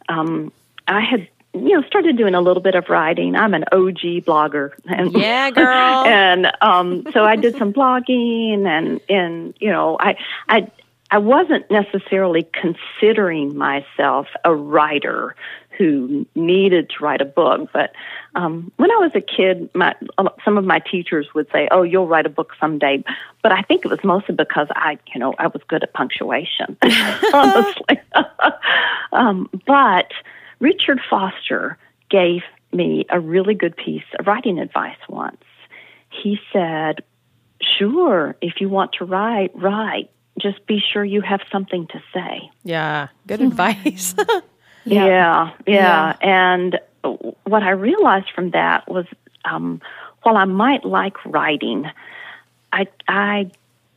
um, 0.08 0.52
I 0.86 1.00
had 1.00 1.28
you 1.54 1.70
know 1.78 1.82
started 1.86 2.16
doing 2.16 2.34
a 2.34 2.40
little 2.40 2.62
bit 2.62 2.74
of 2.74 2.88
writing. 2.88 3.36
I'm 3.36 3.54
an 3.54 3.64
OG 3.72 4.24
blogger, 4.24 4.72
and 4.86 5.12
Yeah, 5.12 5.50
girl. 5.58 6.04
and 6.06 6.50
um, 6.60 7.06
so 7.12 7.24
I 7.24 7.36
did 7.36 7.56
some 7.58 7.72
blogging, 7.72 8.66
and 8.66 9.00
and 9.08 9.54
you 9.60 9.70
know 9.70 9.96
I 10.00 10.16
I. 10.48 10.70
I 11.14 11.18
wasn't 11.18 11.70
necessarily 11.70 12.48
considering 12.54 13.54
myself 13.54 14.28
a 14.46 14.54
writer 14.54 15.36
who 15.76 16.26
needed 16.34 16.88
to 16.88 17.04
write 17.04 17.20
a 17.20 17.26
book, 17.26 17.68
but 17.70 17.92
um, 18.34 18.72
when 18.76 18.90
I 18.90 18.94
was 18.96 19.10
a 19.14 19.20
kid, 19.20 19.68
my 19.74 19.94
some 20.42 20.56
of 20.56 20.64
my 20.64 20.78
teachers 20.78 21.26
would 21.34 21.48
say, 21.52 21.68
"Oh, 21.70 21.82
you'll 21.82 22.08
write 22.08 22.24
a 22.24 22.30
book 22.30 22.52
someday," 22.58 23.04
but 23.42 23.52
I 23.52 23.60
think 23.60 23.84
it 23.84 23.88
was 23.88 24.02
mostly 24.02 24.34
because 24.34 24.68
I, 24.70 24.98
you 25.12 25.20
know, 25.20 25.34
I 25.38 25.48
was 25.48 25.60
good 25.68 25.82
at 25.82 25.92
punctuation, 25.92 26.78
honestly. 27.34 28.00
um, 29.12 29.50
but 29.66 30.12
Richard 30.62 31.00
Foster 31.10 31.76
gave 32.08 32.42
me 32.72 33.04
a 33.10 33.18
really 33.18 33.54
good 33.54 33.76
piece 33.76 34.04
of 34.18 34.28
writing 34.28 34.60
advice 34.60 34.96
once. 35.08 35.42
He 36.08 36.38
said, 36.52 37.02
"Sure, 37.60 38.36
if 38.40 38.60
you 38.60 38.68
want 38.68 38.92
to 38.98 39.04
write, 39.04 39.50
write. 39.54 40.08
Just 40.38 40.64
be 40.66 40.78
sure 40.80 41.04
you 41.04 41.20
have 41.20 41.40
something 41.50 41.88
to 41.88 42.00
say." 42.14 42.48
Yeah, 42.62 43.08
good 43.26 43.40
advice. 43.42 44.14
Yeah, 44.84 45.52
yeah. 45.64 46.16
And 46.20 46.80
what 47.44 47.62
I 47.62 47.70
realized 47.70 48.32
from 48.34 48.50
that 48.50 48.88
was, 48.88 49.06
um, 49.44 49.80
while 50.24 50.36
I 50.36 50.44
might 50.44 50.84
like 50.84 51.24
writing, 51.24 51.88
I 52.72 52.88
I 53.06 53.50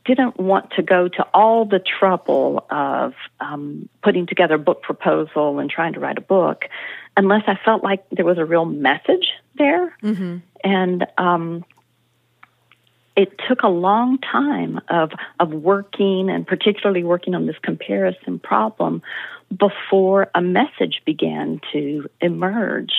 didn't 0.06 0.38
want 0.38 0.70
to 0.72 0.82
go 0.82 1.08
to 1.08 1.26
all 1.34 1.64
the 1.64 1.80
trouble 1.80 2.64
of 2.70 3.14
um, 3.40 3.88
putting 4.02 4.26
together 4.26 4.54
a 4.54 4.58
book 4.58 4.82
proposal 4.82 5.58
and 5.58 5.70
trying 5.70 5.94
to 5.94 6.00
write 6.00 6.18
a 6.18 6.22
book, 6.22 6.64
unless 7.16 7.42
I 7.46 7.58
felt 7.64 7.82
like 7.82 8.08
there 8.10 8.24
was 8.24 8.38
a 8.38 8.44
real 8.44 8.64
message 8.64 9.32
there. 9.56 9.96
And 10.64 11.06
um, 11.18 11.64
it 13.16 13.40
took 13.48 13.62
a 13.62 13.68
long 13.68 14.18
time 14.18 14.80
of 14.88 15.12
of 15.40 15.50
working 15.52 16.28
and 16.28 16.46
particularly 16.46 17.02
working 17.02 17.34
on 17.34 17.46
this 17.46 17.56
comparison 17.62 18.38
problem 18.38 19.02
before 19.56 20.28
a 20.34 20.42
message 20.42 21.02
began 21.04 21.60
to 21.72 22.08
emerge. 22.20 22.92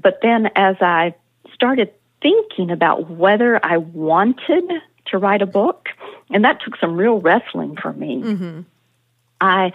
But 0.00 0.18
then 0.22 0.50
as 0.56 0.76
I 0.80 1.14
started 1.54 1.92
thinking 2.20 2.70
about 2.70 3.08
whether 3.10 3.64
I 3.64 3.78
wanted 3.78 4.70
to 5.06 5.18
write 5.18 5.42
a 5.42 5.46
book, 5.46 5.88
and 6.30 6.44
that 6.44 6.60
took 6.62 6.76
some 6.78 6.96
real 6.96 7.20
wrestling 7.20 7.76
for 7.80 7.92
me. 7.92 8.64
I 9.40 9.72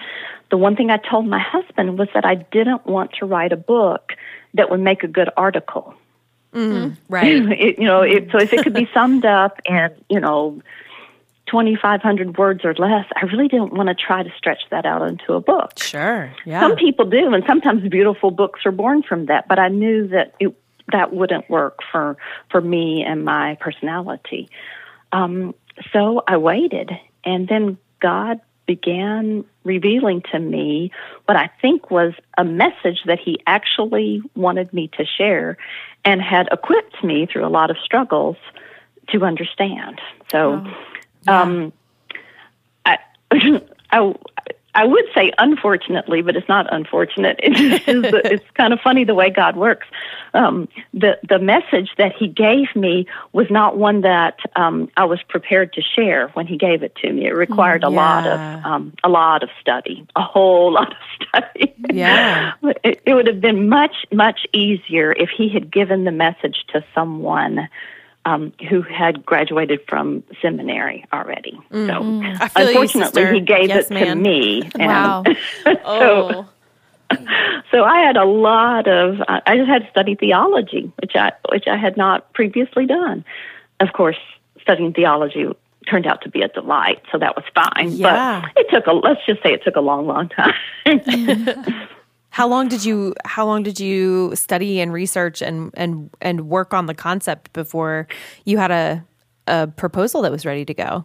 the 0.50 0.58
one 0.58 0.76
thing 0.76 0.90
I 0.90 0.98
told 0.98 1.28
my 1.28 1.40
husband 1.40 1.98
was 2.00 2.08
that 2.14 2.26
I 2.26 2.36
didn't 2.36 2.86
want 2.86 3.14
to 3.20 3.26
write 3.26 3.52
a 3.52 3.58
book 3.58 4.14
that 4.56 4.70
would 4.70 4.80
make 4.80 5.04
a 5.04 5.08
good 5.08 5.30
article. 5.38 5.94
right. 6.54 6.90
It, 7.60 7.80
you 7.80 7.86
know, 7.86 8.02
it, 8.02 8.30
so 8.32 8.40
if 8.40 8.54
it 8.54 8.64
could 8.64 8.74
be 8.74 8.90
summed 8.94 9.26
up 9.26 9.60
in, 9.66 9.90
you 10.10 10.20
know, 10.20 10.62
2,500 11.48 12.38
words 12.38 12.64
or 12.64 12.74
less, 12.76 13.06
I 13.16 13.26
really 13.26 13.48
didn't 13.48 13.74
want 13.74 13.90
to 13.90 13.96
try 13.96 14.24
to 14.24 14.30
stretch 14.38 14.62
that 14.72 14.86
out 14.86 15.08
into 15.08 15.34
a 15.34 15.42
book. 15.42 15.78
Sure. 15.78 16.32
Yeah. 16.46 16.62
Some 16.62 16.76
people 16.76 17.06
do, 17.06 17.34
and 17.34 17.44
sometimes 17.48 17.88
beautiful 17.90 18.32
books 18.32 18.62
are 18.66 18.72
born 18.72 19.04
from 19.04 19.26
that, 19.28 19.48
but 19.48 19.60
I 19.60 19.68
knew 19.68 20.08
that 20.10 20.36
it, 20.40 20.56
that 20.92 21.14
wouldn't 21.14 21.50
work 21.50 21.80
for, 21.92 22.18
for 22.50 22.62
me 22.62 23.04
and 23.04 23.26
my 23.26 23.58
personality. 23.60 24.50
Um, 25.12 25.56
so 25.94 26.24
I 26.28 26.38
waited, 26.38 26.92
and 27.24 27.48
then 27.48 27.78
God 28.00 28.42
began 28.66 29.46
revealing 29.64 30.22
to 30.32 30.40
me 30.40 30.92
what 31.26 31.36
I 31.36 31.50
think 31.60 31.90
was 31.90 32.14
a 32.38 32.44
message 32.44 33.00
that 33.06 33.20
He 33.20 33.40
actually 33.48 34.22
wanted 34.36 34.72
me 34.74 34.92
to 34.98 35.06
share 35.06 35.58
and 36.06 36.22
had 36.22 36.48
equipped 36.52 37.04
me 37.04 37.26
through 37.26 37.46
a 37.46 37.50
lot 37.50 37.72
of 37.72 37.78
struggles 37.84 38.38
to 39.10 39.26
understand. 39.26 40.00
So, 40.32 40.66
um, 41.28 41.74
I, 42.86 43.00
I, 43.92 44.16
I 44.80 44.86
would 44.86 45.04
say 45.14 45.34
unfortunately, 45.38 46.22
but 46.22 46.38
it's 46.38 46.48
not 46.48 46.74
unfortunate. 46.74 47.38
It's, 47.50 47.88
it's, 47.88 48.28
it's 48.32 48.52
kind 48.54 48.72
of 48.72 48.80
funny 48.80 49.04
the 49.04 49.14
way 49.14 49.30
God 49.30 49.58
works. 49.58 49.88
Um, 50.34 50.70
the 50.94 51.20
the 51.28 51.38
message 51.38 51.90
that 51.98 52.14
He 52.18 52.28
gave 52.28 52.74
me 52.76 53.06
was 53.34 53.48
not 53.50 53.78
one 53.78 54.02
that 54.02 54.40
um, 54.56 54.90
I 54.96 55.04
was 55.04 55.20
prepared 55.28 55.74
to 55.74 55.82
share 55.82 56.30
when 56.30 56.48
He 56.48 56.58
gave 56.58 56.84
it 56.84 56.96
to 57.02 57.12
me. 57.12 57.26
It 57.26 57.36
required 57.36 57.84
a 57.84 57.90
lot 57.90 58.26
of 58.26 58.40
um, 58.66 58.94
a 59.04 59.10
lot 59.10 59.44
of 59.44 59.50
study, 59.60 60.08
a 60.16 60.22
whole 60.22 60.72
lot 60.80 60.92
of 60.92 61.28
study. 61.28 61.76
Yeah. 61.92 62.54
it, 62.84 63.02
it 63.06 63.14
would 63.14 63.28
have 63.28 63.42
been 63.42 63.68
much 63.68 64.06
much 64.14 64.48
easier 64.54 65.12
if 65.12 65.30
He 65.36 65.50
had 65.50 65.70
given 65.70 66.06
the 66.06 66.12
message 66.12 66.64
to 66.70 66.86
someone. 66.96 67.68
Um, 68.26 68.52
who 68.70 68.82
had 68.82 69.26
graduated 69.26 69.80
from 69.88 70.24
seminary 70.42 71.06
already? 71.14 71.58
So, 71.72 71.78
feel 71.78 71.82
you, 71.82 72.28
unfortunately, 72.28 73.04
sister. 73.06 73.34
he 73.34 73.40
gave 73.40 73.70
Yes, 73.70 73.86
it 73.86 73.94
man. 73.94 74.08
to 74.08 74.16
me. 74.16 74.62
and- 74.76 74.88
Wow. 74.88 75.24
Oh. 75.86 76.48
so 77.72 77.84
I 77.84 78.00
had 78.00 78.18
a 78.18 78.26
lot 78.26 78.88
of. 78.88 79.22
I 79.28 79.42
I 79.48 79.58
just 79.58 79.70
had 79.70 79.84
to 79.84 79.90
study 79.90 80.16
theology, 80.16 80.92
which 81.02 81.14
I 81.16 81.32
which 81.52 81.66
I 81.68 81.76
had 81.78 81.98
not 81.98 82.32
previously 82.34 82.86
done. 82.86 83.24
Of 83.80 83.94
course, 83.94 84.18
studying 84.62 84.94
theology 84.94 85.48
turned 85.90 86.06
out 86.06 86.22
to 86.22 86.30
be 86.30 86.42
a 86.44 86.50
delight, 86.50 87.02
so 87.12 87.18
that 87.18 87.36
was 87.36 87.46
fine. 87.56 87.94
Yeah. 87.94 88.42
But 88.54 88.62
it 88.62 88.68
took 88.70 88.86
a. 88.86 88.92
Let's 88.94 89.26
just 89.26 89.42
say 89.42 89.54
it 89.54 89.64
took 89.64 89.76
a 89.76 89.82
long, 89.82 90.06
long 90.06 90.30
time. 90.30 90.54
How 92.40 92.48
long 92.48 92.70
did 92.70 92.86
you 92.86 93.14
how 93.26 93.46
long 93.46 93.64
did 93.64 93.82
you 93.82 94.34
study 94.34 94.80
and 94.80 94.94
research 94.94 95.42
and 95.42 95.72
and 95.74 96.10
and 96.22 96.48
work 96.48 96.74
on 96.74 96.86
the 96.86 96.94
concept 96.94 97.52
before 97.52 98.08
you 98.46 98.58
had 98.58 98.72
a 98.72 99.04
a 99.46 99.68
proposal 99.68 100.22
that 100.22 100.32
was 100.32 100.46
ready 100.46 100.64
to 100.64 100.74
go? 100.74 101.04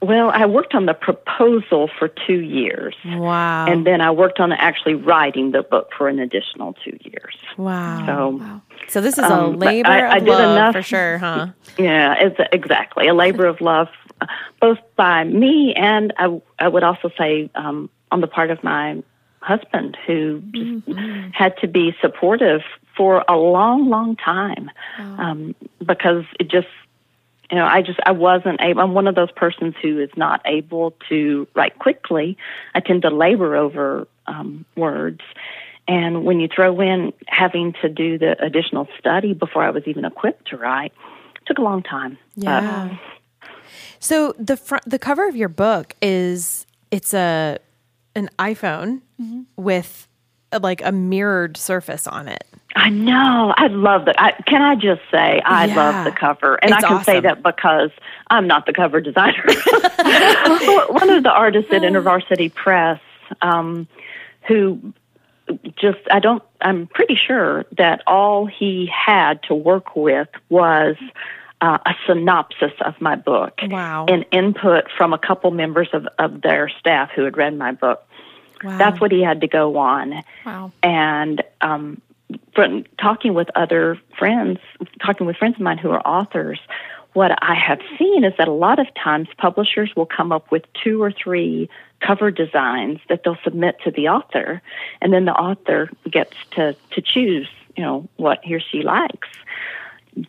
well, 0.00 0.30
I 0.34 0.46
worked 0.46 0.74
on 0.74 0.86
the 0.86 0.94
proposal 0.94 1.88
for 1.98 2.08
two 2.08 2.40
years, 2.40 2.94
Wow. 3.06 3.66
and 3.66 3.86
then 3.86 4.00
I 4.00 4.10
worked 4.10 4.40
on 4.40 4.50
actually 4.52 4.94
writing 4.96 5.52
the 5.52 5.62
book 5.62 5.90
for 5.96 6.08
an 6.08 6.18
additional 6.20 6.74
two 6.84 6.96
years. 7.02 7.34
wow. 7.56 8.02
So. 8.06 8.60
So 8.88 9.00
this 9.00 9.16
is 9.18 9.24
Um, 9.24 9.32
a 9.32 9.46
labor 9.56 9.88
I- 9.88 10.14
I 10.14 10.16
of 10.18 10.24
did 10.24 10.30
love 10.30 10.56
enough- 10.56 10.74
for 10.74 10.82
sure, 10.82 11.18
huh? 11.18 11.46
Yeah, 11.78 12.14
it's 12.18 12.40
exactly 12.52 13.06
a 13.08 13.14
labor 13.14 13.46
of 13.46 13.60
love, 13.60 13.88
both 14.60 14.78
by 14.96 15.22
me 15.24 15.72
and 15.74 16.12
I, 16.18 16.40
I 16.58 16.66
would 16.68 16.82
also 16.84 17.08
say 17.18 17.48
um, 17.54 17.88
on 18.10 18.20
the 18.20 18.26
part 18.28 18.50
of 18.50 18.62
my 18.64 19.02
husband, 19.42 19.96
who 20.06 20.40
just 20.52 20.98
had 21.34 21.56
to 21.58 21.68
be 21.68 21.94
supportive 22.00 22.62
for 22.96 23.24
a 23.28 23.36
long, 23.36 23.88
long 23.88 24.16
time 24.16 24.70
um, 24.98 25.54
because 25.84 26.24
it 26.38 26.48
just. 26.48 26.68
You 27.50 27.58
know, 27.58 27.66
I 27.66 27.82
just 27.82 28.00
I 28.06 28.12
wasn't 28.12 28.62
able. 28.62 28.80
I'm 28.80 28.94
one 28.94 29.06
of 29.06 29.14
those 29.14 29.30
persons 29.30 29.74
who 29.82 30.00
is 30.00 30.08
not 30.16 30.40
able 30.46 30.94
to 31.10 31.46
write 31.54 31.78
quickly. 31.78 32.38
I 32.74 32.80
tend 32.80 33.02
to 33.02 33.10
labor 33.10 33.54
over 33.56 34.08
um, 34.26 34.64
words, 34.74 35.20
and 35.86 36.24
when 36.24 36.40
you 36.40 36.48
throw 36.48 36.80
in 36.80 37.12
having 37.26 37.74
to 37.82 37.90
do 37.90 38.16
the 38.16 38.42
additional 38.42 38.88
study 38.98 39.34
before 39.34 39.62
I 39.62 39.68
was 39.70 39.82
even 39.86 40.06
equipped 40.06 40.48
to 40.48 40.56
write, 40.56 40.92
it 41.36 41.46
took 41.46 41.58
a 41.58 41.62
long 41.62 41.82
time. 41.82 42.16
Yeah. 42.36 42.96
so 43.98 44.34
the 44.38 44.56
front 44.56 44.88
the 44.88 44.98
cover 44.98 45.28
of 45.28 45.36
your 45.36 45.50
book 45.50 45.94
is 46.00 46.66
it's 46.90 47.12
a 47.12 47.58
an 48.14 48.28
iPhone 48.38 49.02
with 49.56 50.08
uh, 50.52 50.60
like 50.62 50.82
a 50.84 50.92
mirrored 50.92 51.56
surface 51.56 52.06
on 52.06 52.28
it. 52.28 52.44
I 52.74 52.88
know. 52.88 53.52
I 53.56 53.66
love 53.66 54.06
that. 54.06 54.20
I, 54.20 54.32
can 54.46 54.62
I 54.62 54.74
just 54.74 55.02
say 55.10 55.40
I 55.44 55.66
Yeah. 55.66 55.74
love 55.76 56.04
the 56.04 56.10
cover, 56.12 56.54
and 56.56 56.72
It's 56.72 56.82
I 56.84 56.88
can 56.88 57.04
say 57.04 57.20
that 57.20 57.42
because 57.42 57.90
I'm 58.30 58.46
not 58.46 58.66
the 58.66 58.72
cover 58.72 59.00
designer. 59.00 59.44
One 60.88 61.10
of 61.10 61.22
the 61.22 61.32
artists 61.32 61.70
at 61.72 61.82
InterVarsity 61.82 62.52
Press, 62.54 63.00
um, 63.42 63.86
who 64.48 64.92
just 65.76 65.98
I 66.10 66.18
don't. 66.18 66.42
I'm 66.60 66.86
pretty 66.86 67.14
sure 67.16 67.66
that 67.76 68.02
all 68.06 68.46
he 68.46 68.86
had 68.86 69.42
to 69.44 69.54
work 69.54 69.94
with 69.96 70.28
was. 70.48 70.96
Uh, 71.62 71.78
a 71.86 71.94
synopsis 72.08 72.72
of 72.84 73.00
my 73.00 73.14
book 73.14 73.60
Wow. 73.62 74.06
and 74.08 74.24
input 74.32 74.84
from 74.98 75.12
a 75.12 75.18
couple 75.18 75.52
members 75.52 75.88
of, 75.92 76.08
of 76.18 76.42
their 76.42 76.68
staff 76.80 77.10
who 77.14 77.22
had 77.22 77.36
read 77.36 77.56
my 77.56 77.70
book. 77.70 78.02
Wow. 78.64 78.78
That's 78.78 79.00
what 79.00 79.12
he 79.12 79.22
had 79.22 79.40
to 79.42 79.46
go 79.46 79.76
on 79.76 80.24
Wow. 80.44 80.72
and 80.82 81.40
um, 81.60 82.00
from 82.54 82.84
talking 83.00 83.34
with 83.34 83.48
other 83.54 83.96
friends, 84.18 84.58
talking 85.06 85.24
with 85.26 85.36
friends 85.36 85.54
of 85.54 85.60
mine 85.60 85.78
who 85.78 85.90
are 85.90 86.00
authors, 86.06 86.58
what 87.12 87.30
I 87.42 87.54
have 87.54 87.80
seen 87.98 88.24
is 88.24 88.32
that 88.38 88.48
a 88.48 88.52
lot 88.52 88.78
of 88.78 88.86
times 88.94 89.28
publishers 89.38 89.90
will 89.94 90.06
come 90.06 90.32
up 90.32 90.50
with 90.50 90.64
two 90.82 91.02
or 91.02 91.12
three 91.12 91.68
cover 92.00 92.30
designs 92.30 92.98
that 93.08 93.22
they'll 93.22 93.38
submit 93.44 93.76
to 93.84 93.90
the 93.90 94.08
author, 94.08 94.62
and 95.00 95.12
then 95.12 95.26
the 95.26 95.34
author 95.48 95.90
gets 96.10 96.36
to 96.52 96.74
to 96.90 97.00
choose, 97.02 97.48
you 97.76 97.84
know, 97.84 98.08
what 98.16 98.40
he 98.42 98.54
or 98.54 98.60
she 98.60 98.82
likes. 98.82 99.28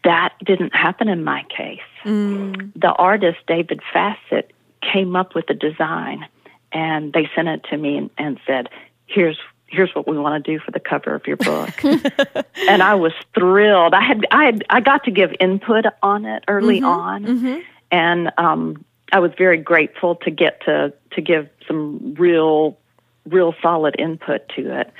That 0.03 0.33
didn't 0.43 0.75
happen 0.75 1.09
in 1.09 1.23
my 1.23 1.43
case. 1.55 1.79
Mm. 2.03 2.71
The 2.75 2.91
artist 2.91 3.39
David 3.47 3.81
Fassett 3.93 4.51
came 4.81 5.15
up 5.15 5.35
with 5.35 5.49
a 5.49 5.53
design, 5.53 6.25
and 6.71 7.13
they 7.13 7.29
sent 7.35 7.47
it 7.47 7.63
to 7.69 7.77
me 7.77 7.97
and, 7.97 8.09
and 8.17 8.39
said, 8.45 8.69
"Here's 9.05 9.39
here's 9.67 9.93
what 9.95 10.07
we 10.07 10.17
want 10.17 10.43
to 10.43 10.51
do 10.51 10.59
for 10.59 10.71
the 10.71 10.79
cover 10.79 11.13
of 11.15 11.27
your 11.27 11.37
book." 11.37 11.83
and 12.69 12.81
I 12.81 12.95
was 12.95 13.13
thrilled. 13.33 13.93
I 13.93 14.01
had 14.01 14.25
I 14.31 14.45
had 14.45 14.63
I 14.69 14.79
got 14.79 15.03
to 15.05 15.11
give 15.11 15.33
input 15.39 15.85
on 16.01 16.25
it 16.25 16.43
early 16.47 16.77
mm-hmm. 16.77 16.85
on, 16.85 17.25
mm-hmm. 17.25 17.59
and 17.91 18.31
um, 18.37 18.85
I 19.11 19.19
was 19.19 19.31
very 19.37 19.57
grateful 19.57 20.15
to 20.17 20.31
get 20.31 20.61
to 20.65 20.93
to 21.11 21.21
give 21.21 21.49
some 21.67 22.15
real 22.15 22.77
real 23.25 23.53
solid 23.61 23.95
input 23.97 24.41
to 24.55 24.79
it. 24.79 24.91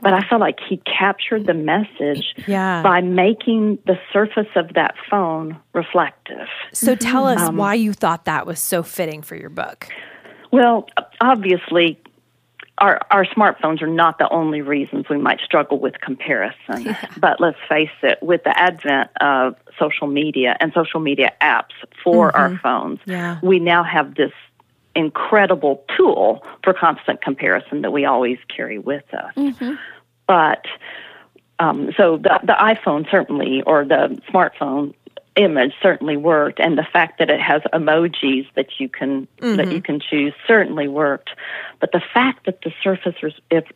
But 0.00 0.12
I 0.12 0.20
felt 0.28 0.40
like 0.40 0.58
he 0.68 0.78
captured 0.78 1.46
the 1.46 1.54
message 1.54 2.34
Yeah. 2.46 2.82
by 2.82 3.00
making 3.00 3.78
the 3.86 3.98
surface 4.12 4.48
of 4.56 4.74
that 4.74 4.94
phone 5.10 5.56
reflective. 5.72 6.48
So 6.72 6.94
tell 6.96 7.26
us 7.26 7.40
Um, 7.48 7.56
why 7.56 7.74
you 7.74 7.92
thought 7.92 8.24
that 8.24 8.46
was 8.46 8.58
so 8.60 8.82
fitting 8.82 9.22
for 9.22 9.36
your 9.36 9.50
book. 9.50 9.86
Well, 10.50 10.88
obviously, 11.20 11.98
our 12.78 13.00
our 13.10 13.24
smartphones 13.26 13.82
are 13.82 13.86
not 13.88 14.18
the 14.18 14.28
only 14.30 14.60
reasons 14.60 15.08
we 15.08 15.18
might 15.18 15.40
struggle 15.40 15.78
with 15.78 16.00
comparison. 16.00 16.96
But 17.18 17.40
let's 17.40 17.58
face 17.68 17.90
it, 18.02 18.18
with 18.22 18.44
the 18.44 18.56
advent 18.58 19.10
of 19.20 19.56
social 19.78 20.06
media 20.06 20.56
and 20.60 20.72
social 20.72 21.00
media 21.00 21.32
apps 21.42 21.74
for 22.04 22.34
our 22.36 22.56
phones, 22.58 23.00
Yeah. 23.04 23.38
we 23.42 23.58
now 23.58 23.82
have 23.82 24.14
this 24.14 24.32
incredible 24.98 25.84
tool 25.96 26.42
for 26.64 26.74
constant 26.74 27.22
comparison 27.22 27.82
that 27.82 27.92
we 27.92 28.04
always 28.04 28.38
carry 28.54 28.78
with 28.78 29.04
us. 29.14 29.32
But 30.26 30.64
um, 31.58 31.92
so 31.96 32.16
the 32.18 32.38
the 32.42 32.52
iPhone 32.52 33.10
certainly, 33.10 33.62
or 33.62 33.84
the 33.84 34.20
smartphone 34.30 34.94
image 35.36 35.72
certainly 35.80 36.16
worked, 36.16 36.58
and 36.58 36.76
the 36.76 36.86
fact 36.92 37.18
that 37.20 37.30
it 37.30 37.40
has 37.40 37.62
emojis 37.72 38.46
that 38.56 38.78
you 38.78 38.88
can 38.88 39.26
that 39.40 39.72
you 39.72 39.80
can 39.80 40.00
choose 40.00 40.34
certainly 40.46 40.88
worked. 40.88 41.30
But 41.80 41.92
the 41.92 42.02
fact 42.12 42.44
that 42.46 42.60
the 42.62 42.72
surface 42.82 43.14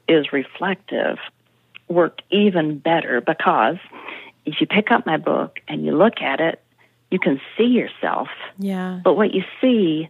is 0.08 0.32
reflective 0.32 1.18
worked 1.88 2.22
even 2.30 2.78
better 2.78 3.20
because 3.20 3.76
if 4.44 4.60
you 4.60 4.66
pick 4.66 4.90
up 4.90 5.06
my 5.06 5.18
book 5.18 5.60
and 5.68 5.84
you 5.84 5.96
look 5.96 6.20
at 6.20 6.40
it, 6.40 6.60
you 7.10 7.18
can 7.18 7.40
see 7.56 7.64
yourself, 7.66 8.28
Yeah. 8.58 9.00
but 9.04 9.14
what 9.14 9.32
you 9.34 9.44
see 9.60 10.08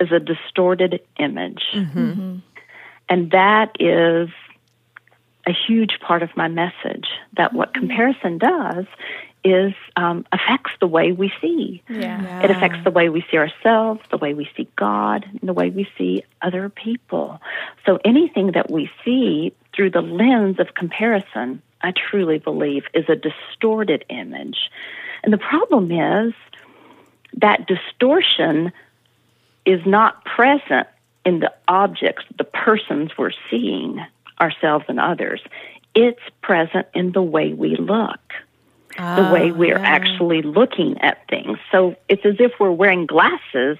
is 0.00 0.12
a 0.12 0.20
distorted 0.20 1.00
image. 1.18 1.62
Mm-hmm. 1.72 1.98
Mm-hmm. 1.98 2.36
And 3.08 3.30
that 3.30 3.76
is 3.78 4.28
a 5.46 5.52
huge 5.52 6.00
part 6.00 6.22
of 6.22 6.36
my 6.36 6.48
message 6.48 7.06
that 7.36 7.52
what 7.52 7.72
mm-hmm. 7.72 7.86
comparison 7.86 8.38
does 8.38 8.86
is 9.44 9.74
um, 9.94 10.26
affects 10.32 10.72
the 10.80 10.88
way 10.88 11.12
we 11.12 11.32
see. 11.40 11.80
Yeah. 11.88 12.42
It 12.42 12.50
affects 12.50 12.78
the 12.82 12.90
way 12.90 13.08
we 13.08 13.24
see 13.30 13.36
ourselves, 13.36 14.00
the 14.10 14.16
way 14.16 14.34
we 14.34 14.48
see 14.56 14.68
God, 14.74 15.24
and 15.24 15.48
the 15.48 15.52
way 15.52 15.70
we 15.70 15.88
see 15.96 16.24
other 16.42 16.68
people. 16.68 17.40
So 17.84 18.00
anything 18.04 18.52
that 18.52 18.72
we 18.72 18.90
see 19.04 19.54
through 19.72 19.90
the 19.90 20.00
lens 20.00 20.58
of 20.58 20.74
comparison, 20.74 21.62
I 21.80 21.92
truly 21.92 22.38
believe, 22.38 22.84
is 22.92 23.04
a 23.08 23.14
distorted 23.14 24.04
image. 24.08 24.68
And 25.22 25.32
the 25.32 25.38
problem 25.38 25.92
is 25.92 26.34
that 27.34 27.68
distortion 27.68 28.72
is 29.66 29.84
not 29.84 30.24
present 30.24 30.86
in 31.26 31.40
the 31.40 31.52
objects, 31.68 32.24
the 32.38 32.44
persons 32.44 33.10
we're 33.18 33.32
seeing, 33.50 34.00
ourselves 34.40 34.84
and 34.88 35.00
others. 35.00 35.42
It's 35.94 36.22
present 36.40 36.86
in 36.94 37.12
the 37.12 37.22
way 37.22 37.52
we 37.52 37.76
look, 37.76 38.20
the 38.96 39.30
way 39.32 39.50
we're 39.50 39.78
actually 39.78 40.42
looking 40.42 40.98
at 41.00 41.26
things. 41.28 41.58
So 41.72 41.96
it's 42.08 42.24
as 42.24 42.36
if 42.38 42.52
we're 42.60 42.70
wearing 42.70 43.06
glasses 43.06 43.78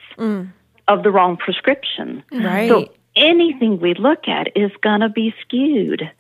of 0.89 1.03
the 1.03 1.11
wrong 1.11 1.37
prescription. 1.37 2.25
Right. 2.33 2.69
So 2.69 2.89
anything 3.15 3.81
we 3.81 3.95
look 3.95 4.29
at 4.29 4.57
is 4.57 4.73
going 4.81 5.01
to 5.01 5.09
be 5.09 5.35
skewed. 5.43 6.11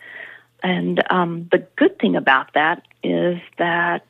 And 0.62 1.02
um, 1.10 1.48
the 1.50 1.66
good 1.76 1.98
thing 1.98 2.16
about 2.16 2.54
that 2.54 2.82
is 3.02 3.40
that 3.58 4.04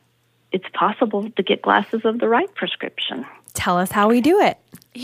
it's 0.51 0.67
possible 0.73 1.29
to 1.29 1.43
get 1.43 1.61
glasses 1.61 2.01
of 2.03 2.19
the 2.19 2.27
right 2.27 2.53
prescription. 2.55 3.25
Tell 3.57 3.77
us 3.77 3.91
how 3.91 4.07
we 4.07 4.21
do 4.21 4.39
it. 4.39 4.57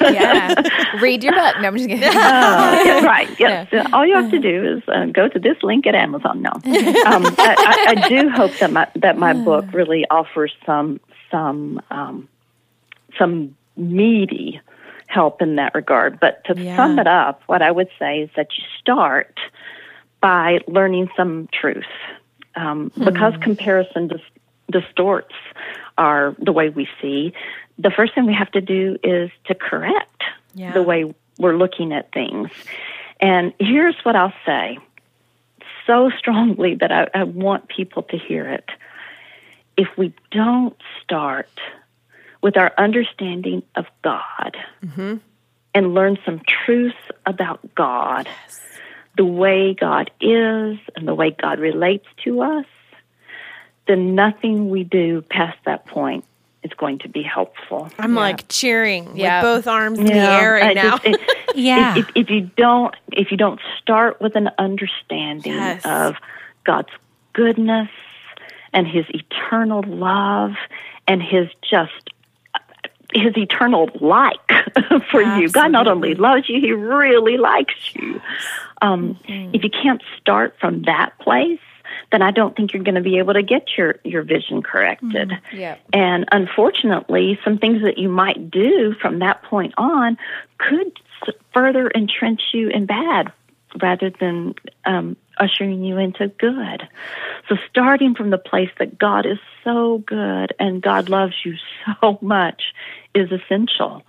Yeah. 0.00 0.54
Read 1.00 1.22
your 1.24 1.32
book. 1.34 1.54
No, 1.60 1.68
I'm 1.68 1.76
just 1.76 1.88
kidding. 1.88 2.02
Uh, 2.10 2.82
yeah, 2.84 3.04
right. 3.04 3.28
Yes. 3.38 3.72
Uh, 3.72 3.88
All 3.92 4.06
you 4.06 4.14
have 4.16 4.30
to 4.30 4.38
do 4.38 4.76
is 4.76 4.82
uh, 4.88 5.06
go 5.06 5.28
to 5.28 5.38
this 5.38 5.56
link 5.62 5.86
at 5.86 5.94
Amazon. 5.94 6.42
No, 6.42 6.50
um, 6.52 6.62
I, 6.66 7.54
I, 7.58 7.94
I 8.04 8.08
do 8.08 8.28
hope 8.30 8.52
that 8.60 8.72
my 8.72 8.88
that 8.96 9.18
my 9.18 9.32
book 9.44 9.64
really 9.72 10.04
offers 10.10 10.52
some 10.66 11.00
some 11.30 11.80
um, 11.90 12.28
some 13.18 13.56
meaty 13.76 14.60
help 15.06 15.40
in 15.42 15.56
that 15.56 15.74
regard. 15.74 16.18
But 16.20 16.44
to 16.44 16.54
Yeah. 16.60 16.76
sum 16.76 16.98
it 16.98 17.06
up, 17.06 17.42
what 17.46 17.62
I 17.62 17.70
would 17.70 17.88
say 17.98 18.20
is 18.20 18.30
that 18.36 18.48
you 18.56 18.64
start 18.80 19.38
by 20.20 20.60
learning 20.66 21.08
some 21.16 21.48
truth, 21.52 21.84
um, 22.54 22.90
because 22.98 23.34
comparison 23.42 24.08
dis- 24.08 24.20
distorts 24.70 25.34
our 26.00 26.34
the 26.38 26.50
way 26.50 26.70
we 26.70 26.88
see. 27.00 27.32
The 27.78 27.90
first 27.90 28.14
thing 28.14 28.26
we 28.26 28.34
have 28.34 28.50
to 28.52 28.60
do 28.60 28.96
is 29.04 29.30
to 29.44 29.54
correct 29.54 30.22
Yeah. 30.54 30.72
the 30.72 30.82
way 30.82 31.14
we're 31.38 31.56
looking 31.56 31.92
at 31.92 32.12
things. 32.12 32.50
And 33.20 33.52
here's 33.58 33.96
what 34.02 34.16
I'll 34.16 34.32
say 34.44 34.78
so 35.86 36.10
strongly 36.18 36.76
that 36.76 36.92
I, 36.92 37.08
I 37.14 37.24
want 37.24 37.68
people 37.68 38.02
to 38.04 38.18
hear 38.18 38.48
it. 38.48 38.68
If 39.76 39.88
we 39.96 40.12
don't 40.30 40.76
start 41.02 41.48
with 42.42 42.56
our 42.56 42.72
understanding 42.78 43.62
of 43.74 43.86
God 44.02 44.56
mm-hmm. 44.84 45.16
and 45.74 45.94
learn 45.94 46.18
some 46.24 46.40
truths 46.46 46.96
about 47.26 47.74
God, 47.74 48.28
the 49.16 49.24
way 49.24 49.74
God 49.74 50.10
is 50.20 50.78
and 50.96 51.08
the 51.08 51.14
way 51.14 51.30
God 51.30 51.58
relates 51.58 52.06
to 52.24 52.42
us, 52.42 52.66
then 53.90 54.14
nothing 54.14 54.70
we 54.70 54.84
do 54.84 55.22
past 55.22 55.58
that 55.66 55.84
point 55.86 56.24
is 56.62 56.70
going 56.74 56.98
to 57.00 57.08
be 57.08 57.22
helpful. 57.22 57.90
I'm 57.98 58.14
like 58.14 58.46
cheering 58.48 59.16
Yeah. 59.16 59.42
with 59.42 59.64
both 59.64 59.66
arms 59.72 59.98
in 59.98 60.04
the 60.06 60.14
air 60.14 60.52
right 60.54 60.70
I 60.70 60.72
now. 60.74 60.98
just- 60.98 61.04
it- 61.06 61.20
Yeah. 61.56 61.96
if, 61.98 62.08
if, 62.10 62.16
if 62.16 62.30
you 62.30 62.42
don't 62.56 62.94
if 63.12 63.30
you 63.32 63.36
don't 63.36 63.60
start 63.80 64.20
with 64.20 64.36
an 64.36 64.50
understanding 64.58 65.52
Yes. 65.54 65.82
of 65.84 66.14
God's 66.64 66.90
goodness 67.32 67.88
and 68.72 68.86
his 68.86 69.04
eternal 69.10 69.82
love 69.86 70.52
and 71.08 71.20
his 71.22 71.48
just 71.68 72.10
his 73.12 73.36
eternal 73.36 73.88
like 74.00 74.38
for 75.10 75.20
you. 75.20 75.48
God 75.48 75.72
not 75.72 75.88
only 75.88 76.14
loves 76.14 76.48
you, 76.48 76.60
he 76.60 76.70
really 76.72 77.36
likes 77.38 77.74
you. 77.94 78.20
Um, 78.82 79.18
If 79.26 79.64
you 79.64 79.70
can't 79.70 80.00
start 80.20 80.54
from 80.60 80.82
that 80.82 81.18
place, 81.18 81.58
then 82.12 82.22
I 82.22 82.30
don't 82.30 82.56
think 82.56 82.72
you're 82.72 82.82
going 82.82 82.96
to 82.96 83.00
be 83.00 83.18
able 83.18 83.34
to 83.34 83.42
get 83.42 83.68
your, 83.76 83.96
your 84.04 84.22
vision 84.22 84.62
corrected. 84.62 85.32
Yeah. 85.52 85.76
And 85.92 86.26
unfortunately, 86.32 87.38
some 87.44 87.58
things 87.58 87.82
that 87.82 87.98
you 87.98 88.08
might 88.08 88.50
do 88.50 88.94
from 89.00 89.20
that 89.20 89.42
point 89.44 89.74
on 89.76 90.18
could 90.58 90.92
further 91.52 91.90
entrench 91.94 92.40
you 92.52 92.68
in 92.68 92.86
bad 92.86 93.32
rather 93.80 94.10
than 94.10 94.54
um, 94.84 95.16
ushering 95.38 95.84
you 95.84 95.98
into 95.98 96.28
good. 96.28 96.88
So, 97.48 97.56
starting 97.68 98.14
from 98.14 98.30
the 98.30 98.38
place 98.38 98.70
that 98.78 98.98
God 98.98 99.26
is 99.26 99.38
so 99.64 99.98
good 99.98 100.54
and 100.58 100.82
God 100.82 101.08
loves 101.08 101.34
you 101.44 101.54
so 102.00 102.18
much 102.20 102.62
is 103.14 103.30
essential. 103.30 104.02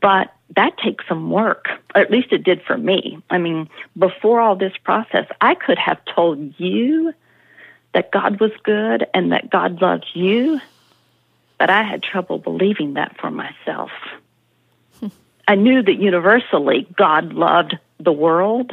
But 0.00 0.32
that 0.56 0.76
takes 0.78 1.04
some 1.08 1.30
work, 1.30 1.66
or 1.94 2.00
at 2.00 2.10
least 2.10 2.32
it 2.32 2.44
did 2.44 2.62
for 2.62 2.76
me. 2.76 3.22
I 3.28 3.38
mean, 3.38 3.68
before 3.98 4.40
all 4.40 4.56
this 4.56 4.76
process, 4.84 5.26
I 5.40 5.54
could 5.54 5.78
have 5.78 5.98
told 6.14 6.54
you 6.58 7.12
that 7.92 8.10
God 8.10 8.40
was 8.40 8.52
good 8.62 9.06
and 9.14 9.32
that 9.32 9.50
God 9.50 9.80
loved 9.80 10.06
you, 10.14 10.60
but 11.58 11.70
I 11.70 11.82
had 11.82 12.02
trouble 12.02 12.38
believing 12.38 12.94
that 12.94 13.16
for 13.20 13.30
myself. 13.30 13.90
I 15.48 15.56
knew 15.56 15.82
that 15.82 15.96
universally 15.96 16.86
God 16.96 17.32
loved 17.32 17.76
the 17.98 18.12
world, 18.12 18.70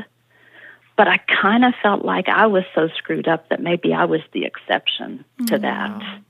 but 0.95 1.07
I 1.07 1.17
kind 1.17 1.65
of 1.65 1.73
felt 1.81 2.05
like 2.05 2.29
I 2.29 2.45
was 2.45 2.65
so 2.75 2.87
screwed 2.89 3.27
up 3.27 3.49
that 3.49 3.59
maybe 3.59 3.93
I 3.93 4.05
was 4.05 4.21
the 4.31 4.45
exception 4.45 5.25
to 5.47 5.57
mm. 5.57 5.61
that. 5.61 6.21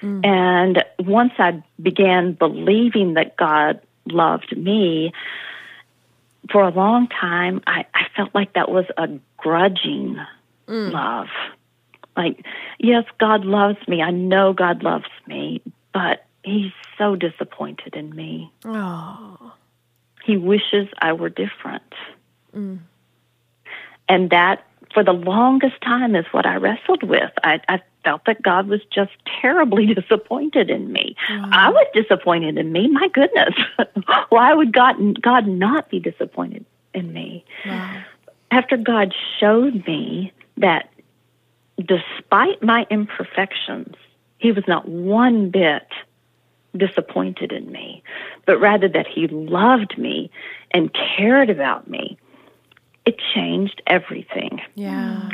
Mm. 0.00 0.24
And 0.24 0.84
once 1.00 1.32
I 1.38 1.64
began 1.82 2.34
believing 2.34 3.14
that 3.14 3.36
God 3.36 3.80
loved 4.06 4.56
me, 4.56 5.12
for 6.50 6.62
a 6.62 6.70
long 6.70 7.08
time, 7.08 7.60
I, 7.66 7.84
I 7.92 8.06
felt 8.16 8.34
like 8.34 8.54
that 8.54 8.70
was 8.70 8.86
a 8.96 9.08
grudging 9.36 10.16
mm. 10.66 10.92
love. 10.92 11.26
Like, 12.18 12.44
yes, 12.80 13.04
God 13.20 13.44
loves 13.44 13.78
me. 13.86 14.02
I 14.02 14.10
know 14.10 14.52
God 14.52 14.82
loves 14.82 15.08
me, 15.28 15.62
but 15.94 16.24
He's 16.42 16.72
so 16.98 17.14
disappointed 17.14 17.94
in 17.94 18.14
me. 18.14 18.52
oh, 18.64 19.52
He 20.24 20.36
wishes 20.36 20.88
I 20.98 21.12
were 21.12 21.28
different. 21.28 21.94
Mm. 22.54 22.80
And 24.08 24.30
that, 24.30 24.64
for 24.92 25.04
the 25.04 25.12
longest 25.12 25.80
time, 25.80 26.16
is 26.16 26.26
what 26.32 26.44
I 26.44 26.56
wrestled 26.56 27.04
with. 27.04 27.30
I, 27.44 27.60
I 27.68 27.80
felt 28.02 28.24
that 28.24 28.42
God 28.42 28.66
was 28.66 28.80
just 28.92 29.12
terribly 29.40 29.86
disappointed 29.94 30.70
in 30.70 30.90
me. 30.90 31.14
I 31.28 31.70
was 31.70 31.86
disappointed 31.94 32.58
in 32.58 32.72
me. 32.72 32.88
My 32.88 33.08
goodness. 33.08 33.54
Why 34.30 34.54
would 34.54 34.72
God, 34.72 35.22
God 35.22 35.46
not 35.46 35.88
be 35.88 36.00
disappointed 36.00 36.64
in 36.94 37.12
me? 37.12 37.44
After 38.50 38.76
God 38.76 39.14
showed 39.38 39.86
me 39.86 40.32
that 40.56 40.90
despite 41.78 42.62
my 42.62 42.86
imperfections, 42.90 43.94
He 44.38 44.52
was 44.52 44.64
not 44.68 44.88
one 44.88 45.50
bit 45.50 45.86
disappointed 46.76 47.50
in 47.52 47.70
me, 47.72 48.02
but 48.46 48.60
rather 48.60 48.88
that 48.88 49.06
He 49.06 49.26
loved 49.28 49.96
me 49.98 50.30
and 50.70 50.94
cared 51.16 51.50
about 51.50 51.88
me, 51.88 52.18
it 53.04 53.16
changed 53.34 53.82
everything. 53.86 54.60
yeah. 54.74 55.30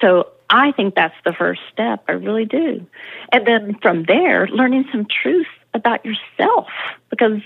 So 0.00 0.26
I 0.50 0.72
think 0.72 0.96
that's 0.96 1.14
the 1.24 1.32
first 1.32 1.60
step. 1.72 2.02
I 2.08 2.12
really 2.12 2.44
do. 2.44 2.84
And 3.32 3.46
then 3.46 3.78
from 3.80 4.02
there, 4.04 4.48
learning 4.48 4.84
some 4.90 5.06
truth 5.06 5.46
about 5.74 6.04
yourself. 6.04 6.66
Because 7.08 7.40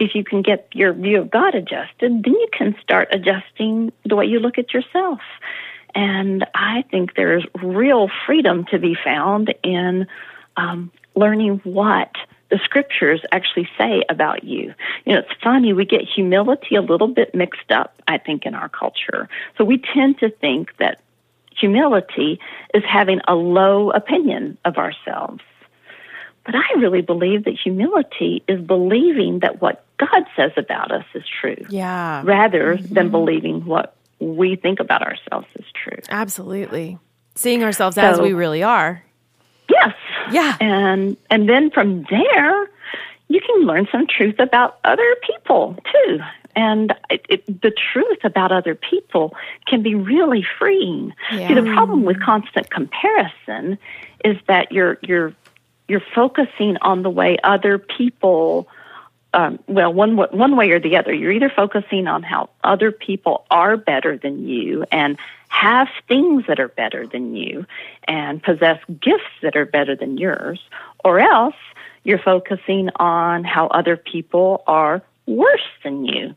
if 0.00 0.14
you 0.14 0.24
can 0.24 0.42
get 0.42 0.68
your 0.72 0.92
view 0.92 1.20
of 1.20 1.30
God 1.30 1.54
adjusted, 1.54 2.24
then 2.24 2.24
you 2.24 2.48
can 2.52 2.74
start 2.82 3.08
adjusting 3.12 3.92
the 4.04 4.16
way 4.16 4.26
you 4.26 4.40
look 4.40 4.58
at 4.58 4.74
yourself. 4.74 5.20
And 5.94 6.46
I 6.54 6.84
think 6.90 7.14
there's 7.14 7.44
real 7.62 8.08
freedom 8.26 8.64
to 8.70 8.78
be 8.78 8.96
found 9.02 9.54
in 9.62 10.06
um, 10.56 10.90
learning 11.14 11.60
what 11.64 12.12
the 12.50 12.58
scriptures 12.64 13.20
actually 13.32 13.68
say 13.78 14.02
about 14.08 14.44
you. 14.44 14.74
You 15.04 15.14
know, 15.14 15.18
it's 15.20 15.42
funny, 15.42 15.72
we 15.72 15.84
get 15.84 16.02
humility 16.02 16.74
a 16.74 16.82
little 16.82 17.08
bit 17.08 17.34
mixed 17.34 17.70
up, 17.70 18.00
I 18.08 18.18
think, 18.18 18.44
in 18.44 18.54
our 18.54 18.68
culture. 18.68 19.28
So 19.56 19.64
we 19.64 19.78
tend 19.78 20.18
to 20.18 20.30
think 20.30 20.76
that 20.78 21.00
humility 21.56 22.40
is 22.74 22.82
having 22.84 23.20
a 23.28 23.34
low 23.34 23.90
opinion 23.90 24.58
of 24.64 24.78
ourselves. 24.78 25.42
But 26.44 26.54
I 26.54 26.78
really 26.78 27.02
believe 27.02 27.44
that 27.44 27.54
humility 27.54 28.42
is 28.48 28.60
believing 28.60 29.40
that 29.40 29.60
what 29.60 29.84
God 29.98 30.24
says 30.34 30.52
about 30.56 30.90
us 30.90 31.04
is 31.14 31.22
true 31.40 31.66
Yeah. 31.68 32.22
rather 32.24 32.78
than 32.90 33.10
believing 33.10 33.66
what 33.66 33.94
we 34.20 34.56
think 34.56 34.80
about 34.80 35.02
ourselves 35.02 35.46
is 35.56 35.64
true. 35.74 35.98
Absolutely. 36.10 36.98
Seeing 37.34 37.64
ourselves 37.64 37.96
as 37.98 38.20
we 38.20 38.32
really 38.32 38.62
are. 38.62 39.02
Yes. 39.68 39.94
Yeah. 40.30 40.56
And 40.60 41.16
and 41.30 41.48
then 41.48 41.70
from 41.70 42.04
there, 42.10 42.70
you 43.28 43.40
can 43.40 43.66
learn 43.66 43.88
some 43.90 44.06
truth 44.06 44.38
about 44.38 44.78
other 44.84 45.16
people 45.26 45.76
too. 45.92 46.18
And 46.56 46.92
it, 47.08 47.24
it, 47.28 47.62
the 47.62 47.70
truth 47.70 48.18
about 48.24 48.50
other 48.50 48.74
people 48.74 49.36
can 49.66 49.82
be 49.82 49.94
really 49.94 50.44
freeing. 50.58 51.14
See, 51.30 51.54
the 51.54 51.62
problem 51.62 52.04
with 52.04 52.20
constant 52.20 52.70
comparison 52.70 53.78
is 54.24 54.36
that 54.48 54.72
you're 54.72 54.98
you're 55.02 55.32
you're 55.88 56.02
focusing 56.14 56.76
on 56.82 57.02
the 57.02 57.10
way 57.10 57.38
other 57.42 57.78
people. 57.78 58.68
Um, 59.32 59.60
well, 59.68 59.92
one 59.92 60.16
one 60.16 60.56
way 60.56 60.70
or 60.70 60.80
the 60.80 60.96
other, 60.96 61.12
you're 61.12 61.30
either 61.30 61.52
focusing 61.54 62.08
on 62.08 62.22
how 62.22 62.50
other 62.64 62.90
people 62.90 63.44
are 63.50 63.76
better 63.76 64.16
than 64.16 64.48
you 64.48 64.84
and 64.90 65.18
have 65.48 65.88
things 66.08 66.44
that 66.48 66.58
are 66.58 66.68
better 66.68 67.06
than 67.06 67.36
you 67.36 67.66
and 68.04 68.42
possess 68.42 68.80
gifts 69.00 69.30
that 69.42 69.56
are 69.56 69.66
better 69.66 69.94
than 69.94 70.18
yours, 70.18 70.60
or 71.04 71.20
else 71.20 71.54
you're 72.02 72.18
focusing 72.18 72.88
on 72.96 73.44
how 73.44 73.66
other 73.68 73.96
people 73.96 74.62
are 74.66 75.02
worse 75.26 75.68
than 75.84 76.04
you. 76.04 76.34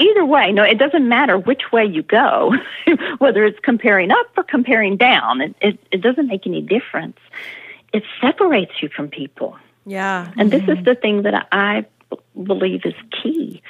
Either 0.00 0.24
way, 0.24 0.52
no, 0.52 0.62
it 0.62 0.78
doesn't 0.78 1.08
matter 1.08 1.36
which 1.38 1.72
way 1.72 1.84
you 1.84 2.02
go, 2.02 2.54
whether 3.18 3.44
it's 3.44 3.58
comparing 3.60 4.10
up 4.12 4.26
or 4.36 4.44
comparing 4.44 4.96
down. 4.96 5.40
It, 5.40 5.56
it, 5.60 5.78
it 5.90 6.00
doesn't 6.02 6.28
make 6.28 6.46
any 6.46 6.62
difference. 6.62 7.18
It 7.92 8.04
separates 8.20 8.80
you 8.80 8.90
from 8.90 9.08
people. 9.08 9.56
Yeah. 9.86 10.30
And 10.36 10.50
this 10.50 10.62
is 10.68 10.84
the 10.84 10.94
thing 10.94 11.22
that 11.22 11.48
I 11.50 11.86
believe 12.44 12.82
is 12.84 12.94
key. 13.22 13.62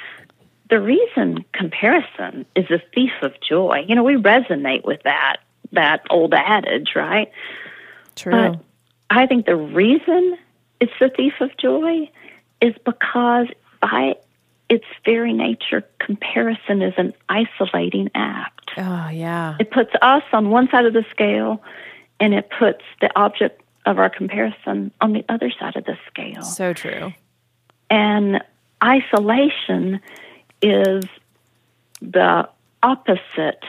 The 0.69 0.79
reason 0.79 1.43
comparison 1.53 2.45
is 2.55 2.69
a 2.69 2.81
thief 2.93 3.11
of 3.21 3.33
joy. 3.41 3.85
You 3.87 3.95
know, 3.95 4.03
we 4.03 4.15
resonate 4.15 4.85
with 4.85 5.03
that 5.03 5.37
that 5.71 6.05
old 6.09 6.33
adage, 6.33 6.89
right? 6.95 7.31
True. 8.15 8.31
But 8.31 8.59
I 9.09 9.27
think 9.27 9.45
the 9.45 9.55
reason 9.55 10.37
it's 10.79 10.93
the 10.99 11.09
thief 11.09 11.33
of 11.41 11.55
joy 11.57 12.09
is 12.61 12.75
because 12.85 13.47
by 13.81 14.15
its 14.69 14.85
very 15.03 15.33
nature, 15.33 15.83
comparison 15.99 16.81
is 16.81 16.93
an 16.97 17.13
isolating 17.27 18.09
act. 18.13 18.71
Oh, 18.77 19.09
yeah. 19.09 19.55
It 19.59 19.71
puts 19.71 19.91
us 20.01 20.23
on 20.31 20.49
one 20.49 20.69
side 20.69 20.85
of 20.85 20.93
the 20.93 21.05
scale 21.09 21.63
and 22.19 22.33
it 22.33 22.49
puts 22.57 22.83
the 23.01 23.09
object 23.15 23.61
of 23.85 23.97
our 23.97 24.09
comparison 24.09 24.91
on 25.01 25.13
the 25.13 25.25
other 25.27 25.51
side 25.59 25.75
of 25.75 25.85
the 25.85 25.97
scale. 26.07 26.43
So 26.43 26.73
true. 26.73 27.13
And 27.89 28.43
isolation 28.83 29.99
is 30.61 31.05
the 32.01 32.49
opposite 32.81 33.63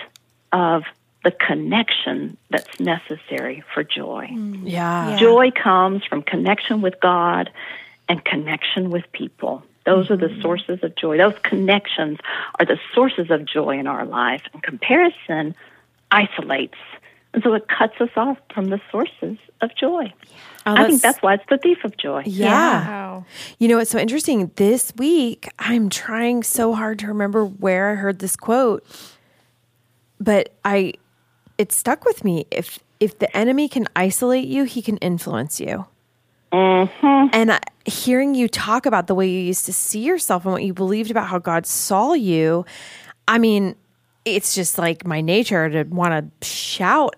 of 0.53 0.85
the 1.25 1.31
connection 1.31 2.37
that's 2.49 2.81
necessary 2.81 3.63
for 3.75 3.85
joy. 3.85 4.29
Mm. 4.33 4.63
Yeah. 4.65 5.17
Joy 5.19 5.51
comes 5.51 6.05
from 6.05 6.23
connection 6.23 6.81
with 6.81 6.99
God 7.01 7.51
and 8.09 8.25
connection 8.25 8.91
with 8.91 9.11
people. 9.13 9.63
Those 9.85 10.11
are 10.11 10.17
the 10.17 10.27
mm-hmm. 10.27 10.43
sources 10.43 10.83
of 10.83 10.95
joy. 10.95 11.19
Those 11.19 11.39
connections 11.43 12.19
are 12.59 12.67
the 12.67 12.79
sources 12.95 13.31
of 13.31 13.45
joy 13.45 13.79
in 13.79 13.87
our 13.87 14.05
life. 14.05 14.43
And 14.53 14.63
comparison 14.63 15.55
isolates. 16.11 16.79
And 17.33 17.43
so 17.43 17.55
it 17.55 17.67
cuts 17.69 17.95
us 18.01 18.11
off 18.17 18.39
from 18.53 18.67
the 18.67 18.81
sources 18.91 19.39
of 19.61 19.71
joy. 19.77 20.13
Oh, 20.67 20.75
I 20.75 20.89
think 20.89 21.01
that's 21.01 21.23
why 21.23 21.35
it's 21.35 21.45
the 21.49 21.59
thief 21.59 21.79
of 21.85 21.97
joy. 21.97 22.23
Yeah. 22.27 22.89
Wow. 22.89 23.25
You 23.59 23.69
know, 23.69 23.79
it's 23.79 23.91
so 23.91 23.99
interesting. 23.99 24.51
This 24.57 24.93
week, 24.97 25.49
I'm 25.59 25.89
trying 25.89 26.43
so 26.43 26.75
hard 26.75 26.99
to 27.01 27.07
remember 27.07 27.45
where 27.45 27.91
I 27.91 27.95
heard 27.95 28.19
this 28.19 28.37
quote, 28.37 28.85
but 30.19 30.55
I, 30.65 30.95
it 31.57 31.73
stuck 31.73 32.05
with 32.05 32.25
me. 32.25 32.47
If 32.51 32.81
if 33.01 33.19
the 33.19 33.35
enemy 33.35 33.67
can 33.69 33.87
isolate 33.97 34.47
you, 34.47 34.65
he 34.65 34.83
can 34.83 34.99
influence 34.99 35.59
you. 35.59 35.87
Mm-hmm. 36.53 37.29
And 37.33 37.53
I, 37.53 37.61
hearing 37.87 38.35
you 38.35 38.49
talk 38.49 38.85
about 38.85 39.07
the 39.07 39.15
way 39.15 39.29
you 39.29 39.41
used 39.41 39.65
to 39.67 39.73
see 39.73 40.01
yourself 40.01 40.45
and 40.45 40.53
what 40.53 40.63
you 40.63 40.75
believed 40.75 41.11
about 41.11 41.29
how 41.29 41.39
God 41.39 41.65
saw 41.65 42.13
you, 42.13 42.67
I 43.27 43.39
mean, 43.39 43.75
it's 44.25 44.55
just 44.55 44.79
like 44.79 45.07
my 45.07 45.21
nature 45.21 45.71
to 45.71 45.85
want 45.85 46.13
to 46.41 46.47
shout. 46.47 47.17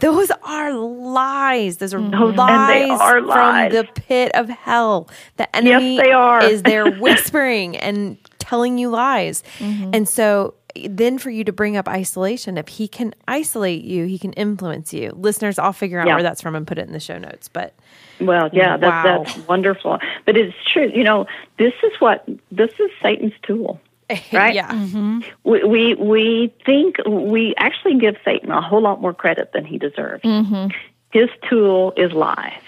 Those 0.00 0.30
are 0.42 0.72
lies. 0.74 1.78
Those 1.78 1.94
are 1.94 1.98
mm-hmm. 1.98 2.36
lies 2.36 3.00
are 3.00 3.20
from 3.22 3.72
the 3.72 3.88
pit 3.94 4.32
of 4.34 4.48
hell. 4.48 5.08
The 5.36 5.54
enemy 5.56 5.96
they 5.96 6.12
are. 6.12 6.42
is 6.42 6.62
there 6.62 6.90
whispering 7.00 7.76
and 7.76 8.16
telling 8.38 8.78
you 8.78 8.90
lies. 8.90 9.42
Mm-hmm. 9.58 9.90
And 9.94 10.08
so 10.08 10.54
then 10.88 11.18
for 11.18 11.30
you 11.30 11.44
to 11.44 11.52
bring 11.52 11.76
up 11.76 11.88
isolation, 11.88 12.58
if 12.58 12.68
he 12.68 12.88
can 12.88 13.14
isolate 13.28 13.84
you, 13.84 14.06
he 14.06 14.18
can 14.18 14.32
influence 14.32 14.92
you. 14.92 15.12
Listeners, 15.16 15.58
I'll 15.58 15.72
figure 15.72 16.00
out 16.00 16.06
Yeah. 16.06 16.14
where 16.14 16.22
that's 16.22 16.40
from 16.40 16.54
and 16.54 16.66
put 16.66 16.78
it 16.78 16.86
in 16.86 16.92
the 16.92 17.00
show 17.00 17.18
notes. 17.18 17.48
But 17.48 17.74
Well, 18.20 18.48
yeah, 18.52 18.76
that, 18.76 19.04
Wow. 19.04 19.22
that's 19.24 19.38
wonderful. 19.48 19.98
But 20.24 20.36
it's 20.36 20.54
true. 20.72 20.90
You 20.94 21.04
know, 21.04 21.26
this 21.58 21.74
is 21.82 21.92
what 22.00 22.28
this 22.50 22.70
is 22.78 22.90
Satan's 23.02 23.32
tool. 23.42 23.80
Right? 24.32 24.54
yeah. 24.54 24.70
Mm-hmm. 24.70 25.20
We, 25.44 25.64
we 25.64 25.94
we 25.94 26.54
think 26.66 26.96
we 27.06 27.54
actually 27.56 27.98
give 27.98 28.16
Satan 28.24 28.50
a 28.50 28.60
whole 28.60 28.82
lot 28.82 29.00
more 29.00 29.14
credit 29.14 29.52
than 29.52 29.64
he 29.64 29.78
deserves. 29.78 30.22
Mm-hmm. 30.22 30.68
His 31.12 31.28
tool 31.48 31.92
is 31.96 32.12
lies. 32.12 32.60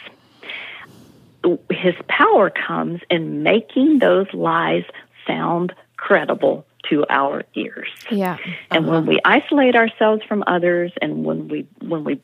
His 1.70 1.94
power 2.08 2.50
comes 2.50 3.00
in 3.10 3.42
making 3.42 3.98
those 3.98 4.26
lies 4.32 4.84
sound 5.26 5.74
credible 5.96 6.66
to 6.88 7.04
our 7.08 7.44
ears. 7.54 7.88
Yeah. 8.10 8.36
And 8.70 8.86
when 8.86 9.02
uh-huh. 9.02 9.08
we 9.08 9.20
isolate 9.24 9.76
ourselves 9.76 10.22
from 10.24 10.44
others, 10.46 10.92
and 11.02 11.24
when 11.24 11.48
we 11.48 11.66
when 11.80 12.04
we 12.04 12.20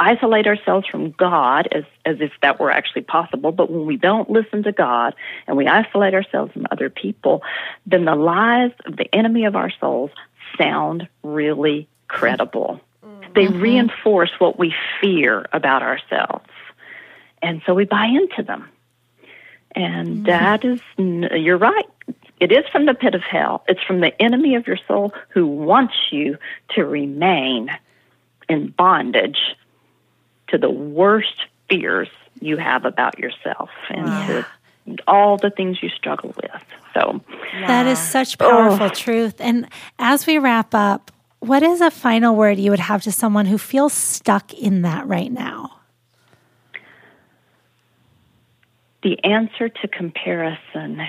isolate 0.00 0.46
ourselves 0.46 0.86
from 0.88 1.10
God, 1.12 1.68
as 1.70 1.84
as 2.04 2.16
if 2.20 2.32
that 2.42 2.58
were 2.58 2.70
actually 2.70 3.02
possible, 3.02 3.52
but 3.52 3.70
when 3.70 3.86
we 3.86 3.96
don't 3.96 4.30
listen 4.30 4.62
to 4.64 4.72
God 4.72 5.14
and 5.46 5.56
we 5.56 5.68
isolate 5.68 6.14
ourselves 6.14 6.52
from 6.52 6.66
other 6.70 6.88
people, 6.90 7.42
then 7.86 8.06
the 8.06 8.16
lies 8.16 8.72
of 8.86 8.96
the 8.96 9.14
enemy 9.14 9.44
of 9.44 9.54
our 9.54 9.70
souls 9.78 10.10
sound 10.58 11.06
really 11.22 11.86
credible. 12.08 12.80
Mm. 13.04 13.34
They 13.34 13.44
mm-hmm. 13.44 13.60
reinforce 13.60 14.30
what 14.38 14.58
we 14.58 14.74
fear 15.00 15.46
about 15.52 15.82
ourselves, 15.82 16.48
and 17.42 17.62
so 17.66 17.74
we 17.74 17.84
buy 17.84 18.06
into 18.06 18.42
them. 18.42 18.68
And 19.72 20.08
mm-hmm. 20.08 20.22
that 20.24 20.64
is, 20.64 20.80
you're 20.96 21.58
right. 21.58 21.88
It 22.40 22.50
is 22.50 22.64
from 22.72 22.86
the 22.86 22.94
pit 22.94 23.14
of 23.14 23.22
hell. 23.22 23.62
It's 23.68 23.82
from 23.82 24.00
the 24.00 24.20
enemy 24.20 24.54
of 24.54 24.66
your 24.66 24.78
soul 24.88 25.12
who 25.28 25.46
wants 25.46 25.94
you 26.10 26.38
to 26.70 26.84
remain 26.84 27.70
in 28.48 28.68
bondage 28.68 29.38
to 30.50 30.58
the 30.58 30.70
worst 30.70 31.46
fears 31.68 32.08
you 32.40 32.56
have 32.56 32.84
about 32.84 33.18
yourself 33.18 33.70
and 33.88 34.06
to 34.06 34.46
all 35.06 35.36
the 35.36 35.50
things 35.50 35.82
you 35.82 35.88
struggle 35.88 36.34
with. 36.36 36.62
So, 36.94 37.20
That 37.66 37.86
is 37.86 37.98
such 37.98 38.38
powerful 38.38 38.90
truth. 38.90 39.36
And 39.38 39.68
as 39.98 40.26
we 40.26 40.38
wrap 40.38 40.74
up, 40.74 41.12
what 41.38 41.62
is 41.62 41.80
a 41.80 41.90
final 41.90 42.34
word 42.34 42.58
you 42.58 42.70
would 42.70 42.80
have 42.80 43.02
to 43.02 43.12
someone 43.12 43.46
who 43.46 43.58
feels 43.58 43.92
stuck 43.92 44.52
in 44.54 44.82
that 44.82 45.06
right 45.06 45.30
now? 45.30 45.80
the 49.02 49.22
answer 49.24 49.68
to 49.68 49.88
comparison 49.88 51.02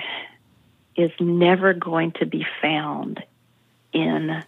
is 0.96 1.10
never 1.20 1.74
going 1.74 2.12
to 2.12 2.26
be 2.26 2.46
found 2.60 3.22
in 3.92 4.42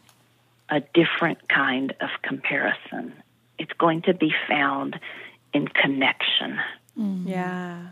a 0.71 0.81
different 0.95 1.49
kind 1.49 1.95
of 2.01 2.09
comparison. 2.23 3.13
It's 3.59 3.73
going 3.75 4.03
to 4.03 4.15
be 4.15 4.33
found 4.49 4.99
in 5.53 5.69
connection. 5.69 6.59
Yeah. 6.97 7.89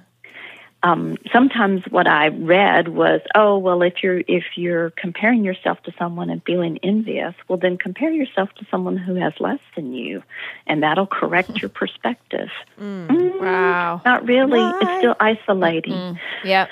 Um, 0.85 1.16
sometimes 1.33 1.85
what 1.90 2.09
I 2.09 2.29
read 2.29 2.88
was, 2.88 3.20
oh 3.37 3.57
well, 3.59 3.83
if 3.83 4.03
you're 4.03 4.22
if 4.27 4.44
you're 4.57 4.90
comparing 4.90 5.44
yourself 5.44 5.81
to 5.85 5.92
someone 5.96 6.29
and 6.29 6.42
feeling 6.44 6.79
envious, 6.83 7.35
well 7.46 7.57
then 7.59 7.79
compare 7.79 8.11
yourself 8.11 8.53
to 8.57 8.66
someone 8.68 8.96
who 8.96 9.14
has 9.14 9.33
less 9.38 9.61
than 9.77 9.92
you, 9.92 10.25
and 10.66 10.83
that'll 10.83 11.07
correct 11.07 11.62
your 11.62 11.68
perspective. 11.68 12.48
Mm, 12.81 13.40
Wow. 13.40 14.03
Not 14.05 14.27
really. 14.27 14.61
It's 14.83 14.98
still 14.98 15.16
isolating. 15.20 16.18
Yep. 16.44 16.68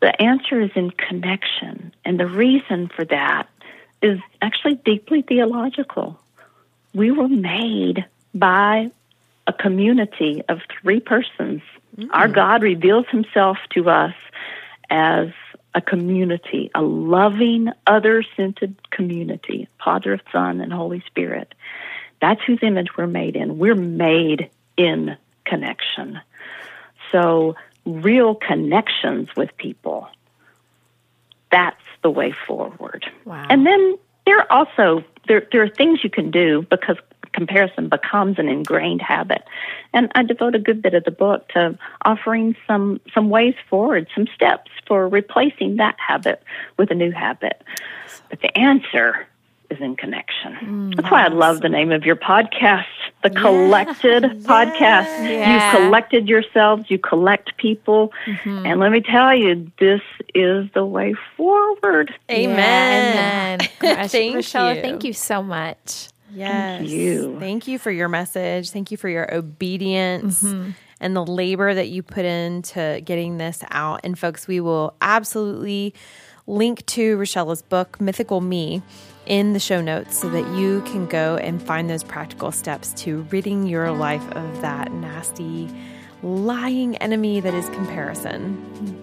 The 0.00 0.20
answer 0.20 0.60
is 0.60 0.70
in 0.74 0.90
connection. 0.90 1.94
And 2.04 2.20
the 2.20 2.26
reason 2.26 2.88
for 2.94 3.06
that 3.06 3.48
is 4.02 4.20
actually 4.42 4.74
deeply 4.74 5.22
theological. 5.22 6.18
We 6.92 7.10
were 7.10 7.28
made 7.28 8.04
by 8.34 8.90
a 9.46 9.52
community 9.52 10.42
of 10.48 10.60
three 10.80 11.00
persons. 11.00 11.62
Our 12.10 12.28
mm. 12.28 12.34
God 12.34 12.62
reveals 12.62 13.06
himself 13.08 13.58
to 13.74 13.88
us 13.88 14.14
as 14.90 15.30
a 15.74 15.80
community, 15.80 16.70
a 16.74 16.82
loving, 16.82 17.68
other 17.86 18.24
centered 18.36 18.74
community, 18.90 19.68
Father, 19.84 20.20
Son, 20.32 20.60
and 20.60 20.72
Holy 20.72 21.02
Spirit. 21.06 21.54
That's 22.20 22.40
whose 22.46 22.60
image 22.62 22.96
we're 22.96 23.06
made 23.06 23.36
in. 23.36 23.58
We're 23.58 23.74
made 23.74 24.50
in 24.76 25.16
connection. 25.44 26.20
So, 27.12 27.56
real 27.84 28.34
connections 28.34 29.28
with 29.36 29.56
people, 29.56 30.08
that's 31.50 31.82
the 32.02 32.10
way 32.10 32.32
forward. 32.46 33.06
Wow. 33.24 33.46
And 33.50 33.66
then 33.66 33.98
there 34.26 34.38
are 34.38 34.50
also 34.50 35.04
there 35.28 35.46
there 35.52 35.62
are 35.62 35.68
things 35.68 36.02
you 36.02 36.10
can 36.10 36.30
do 36.30 36.66
because 36.70 36.96
comparison 37.34 37.88
becomes 37.88 38.38
an 38.38 38.48
ingrained 38.48 39.02
habit. 39.02 39.44
And 39.92 40.10
I 40.14 40.22
devote 40.22 40.54
a 40.54 40.58
good 40.58 40.80
bit 40.80 40.94
of 40.94 41.04
the 41.04 41.10
book 41.10 41.48
to 41.48 41.78
offering 42.04 42.56
some 42.66 43.00
some 43.12 43.28
ways 43.28 43.54
forward, 43.68 44.06
some 44.14 44.26
steps 44.34 44.70
for 44.86 45.08
replacing 45.08 45.76
that 45.76 45.96
habit 45.98 46.42
with 46.78 46.90
a 46.90 46.94
new 46.94 47.10
habit. 47.10 47.62
But 48.30 48.40
the 48.40 48.56
answer 48.56 49.26
is 49.70 49.80
in 49.80 49.96
connection. 49.96 50.54
Mm, 50.54 50.96
That's 50.96 51.10
why 51.10 51.24
I 51.24 51.28
love 51.28 51.60
the 51.60 51.68
name 51.68 51.90
of 51.90 52.04
your 52.04 52.16
podcast, 52.16 52.84
the 53.22 53.30
Collected 53.30 54.22
Podcast. 54.44 55.06
Yeah. 55.24 55.54
You've 55.54 55.82
collected 55.82 56.28
yourselves, 56.28 56.84
you 56.88 56.98
collect 56.98 57.56
people, 57.56 58.12
mm-hmm. 58.26 58.66
and 58.66 58.80
let 58.80 58.92
me 58.92 59.00
tell 59.00 59.34
you, 59.34 59.70
this 59.78 60.02
is 60.34 60.68
the 60.74 60.84
way 60.84 61.14
forward. 61.36 62.14
Amen. 62.30 63.60
Amen. 63.60 63.68
Gosh, 63.80 64.10
Thank 64.10 64.36
Richella, 64.36 64.76
you. 64.76 64.82
thank 64.82 65.04
you 65.04 65.12
so 65.12 65.42
much. 65.42 66.08
Yes. 66.34 66.82
you. 66.82 67.38
Thank 67.38 67.68
you 67.68 67.78
for 67.78 67.90
your 67.90 68.08
message. 68.08 68.70
Thank 68.70 68.90
you 68.90 68.96
for 68.96 69.08
your 69.08 69.32
obedience 69.32 70.42
mm-hmm. 70.42 70.70
and 71.00 71.16
the 71.16 71.24
labor 71.24 71.74
that 71.74 71.88
you 71.88 72.02
put 72.02 72.24
into 72.24 73.00
getting 73.04 73.38
this 73.38 73.62
out. 73.70 74.00
And 74.04 74.18
folks, 74.18 74.48
we 74.48 74.60
will 74.60 74.94
absolutely 75.00 75.94
link 76.46 76.84
to 76.86 77.16
Richella's 77.16 77.62
book, 77.62 78.00
Mythical 78.00 78.40
Me, 78.40 78.82
in 79.26 79.54
the 79.54 79.60
show 79.60 79.80
notes 79.80 80.18
so 80.18 80.28
that 80.28 80.46
you 80.58 80.82
can 80.82 81.06
go 81.06 81.36
and 81.36 81.62
find 81.62 81.88
those 81.88 82.04
practical 82.04 82.52
steps 82.52 82.92
to 82.94 83.22
ridding 83.30 83.66
your 83.66 83.90
life 83.90 84.26
of 84.32 84.60
that 84.60 84.92
nasty, 84.92 85.70
lying 86.22 86.96
enemy 86.98 87.40
that 87.40 87.54
is 87.54 87.68
comparison. 87.70 89.00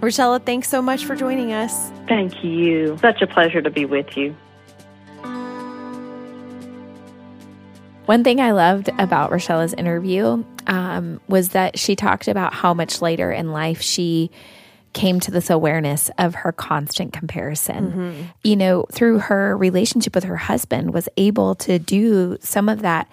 Richella, 0.00 0.44
thanks 0.44 0.68
so 0.68 0.82
much 0.82 1.04
for 1.04 1.14
joining 1.14 1.52
us. 1.52 1.90
Thank 2.08 2.42
you. 2.42 2.98
Such 3.00 3.22
a 3.22 3.26
pleasure 3.26 3.62
to 3.62 3.70
be 3.70 3.84
with 3.84 4.16
you. 4.16 4.34
One 8.12 8.24
thing 8.24 8.42
I 8.42 8.50
loved 8.50 8.90
about 8.98 9.30
Richella's 9.30 9.72
interview 9.72 10.44
um, 10.66 11.18
was 11.28 11.48
that 11.50 11.78
she 11.78 11.96
talked 11.96 12.28
about 12.28 12.52
how 12.52 12.74
much 12.74 13.00
later 13.00 13.32
in 13.32 13.52
life 13.52 13.80
she 13.80 14.30
came 14.92 15.18
to 15.20 15.30
this 15.30 15.48
awareness 15.48 16.10
of 16.18 16.34
her 16.34 16.52
constant 16.52 17.14
comparison. 17.14 17.90
Mm-hmm. 17.90 18.22
You 18.44 18.56
know, 18.56 18.84
through 18.92 19.20
her 19.20 19.56
relationship 19.56 20.14
with 20.14 20.24
her 20.24 20.36
husband, 20.36 20.92
was 20.92 21.08
able 21.16 21.54
to 21.54 21.78
do 21.78 22.36
some 22.42 22.68
of 22.68 22.82
that 22.82 23.08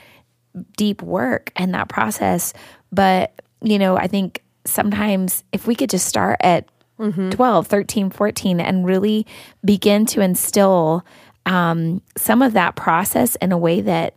deep 0.75 1.01
work 1.01 1.53
and 1.55 1.73
that 1.73 1.87
process. 1.87 2.51
But, 2.91 3.41
you 3.61 3.79
know, 3.79 3.95
I 3.95 4.07
think 4.07 4.43
sometimes 4.65 5.45
if 5.53 5.65
we 5.65 5.75
could 5.75 5.89
just 5.89 6.09
start 6.09 6.41
at 6.41 6.67
mm-hmm. 6.99 7.29
12, 7.29 7.67
13, 7.67 8.09
14 8.09 8.59
and 8.59 8.85
really 8.85 9.25
begin 9.63 10.05
to 10.07 10.19
instill 10.19 11.05
um, 11.45 12.01
some 12.17 12.41
of 12.41 12.51
that 12.51 12.75
process 12.75 13.37
in 13.37 13.53
a 13.53 13.57
way 13.57 13.79
that 13.79 14.15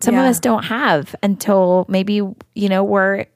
some 0.00 0.14
yeah. 0.14 0.22
of 0.22 0.30
us 0.30 0.40
don't 0.40 0.64
have 0.64 1.14
until 1.22 1.84
maybe, 1.88 2.14
you 2.14 2.68
know, 2.68 2.84
we're 2.84 3.26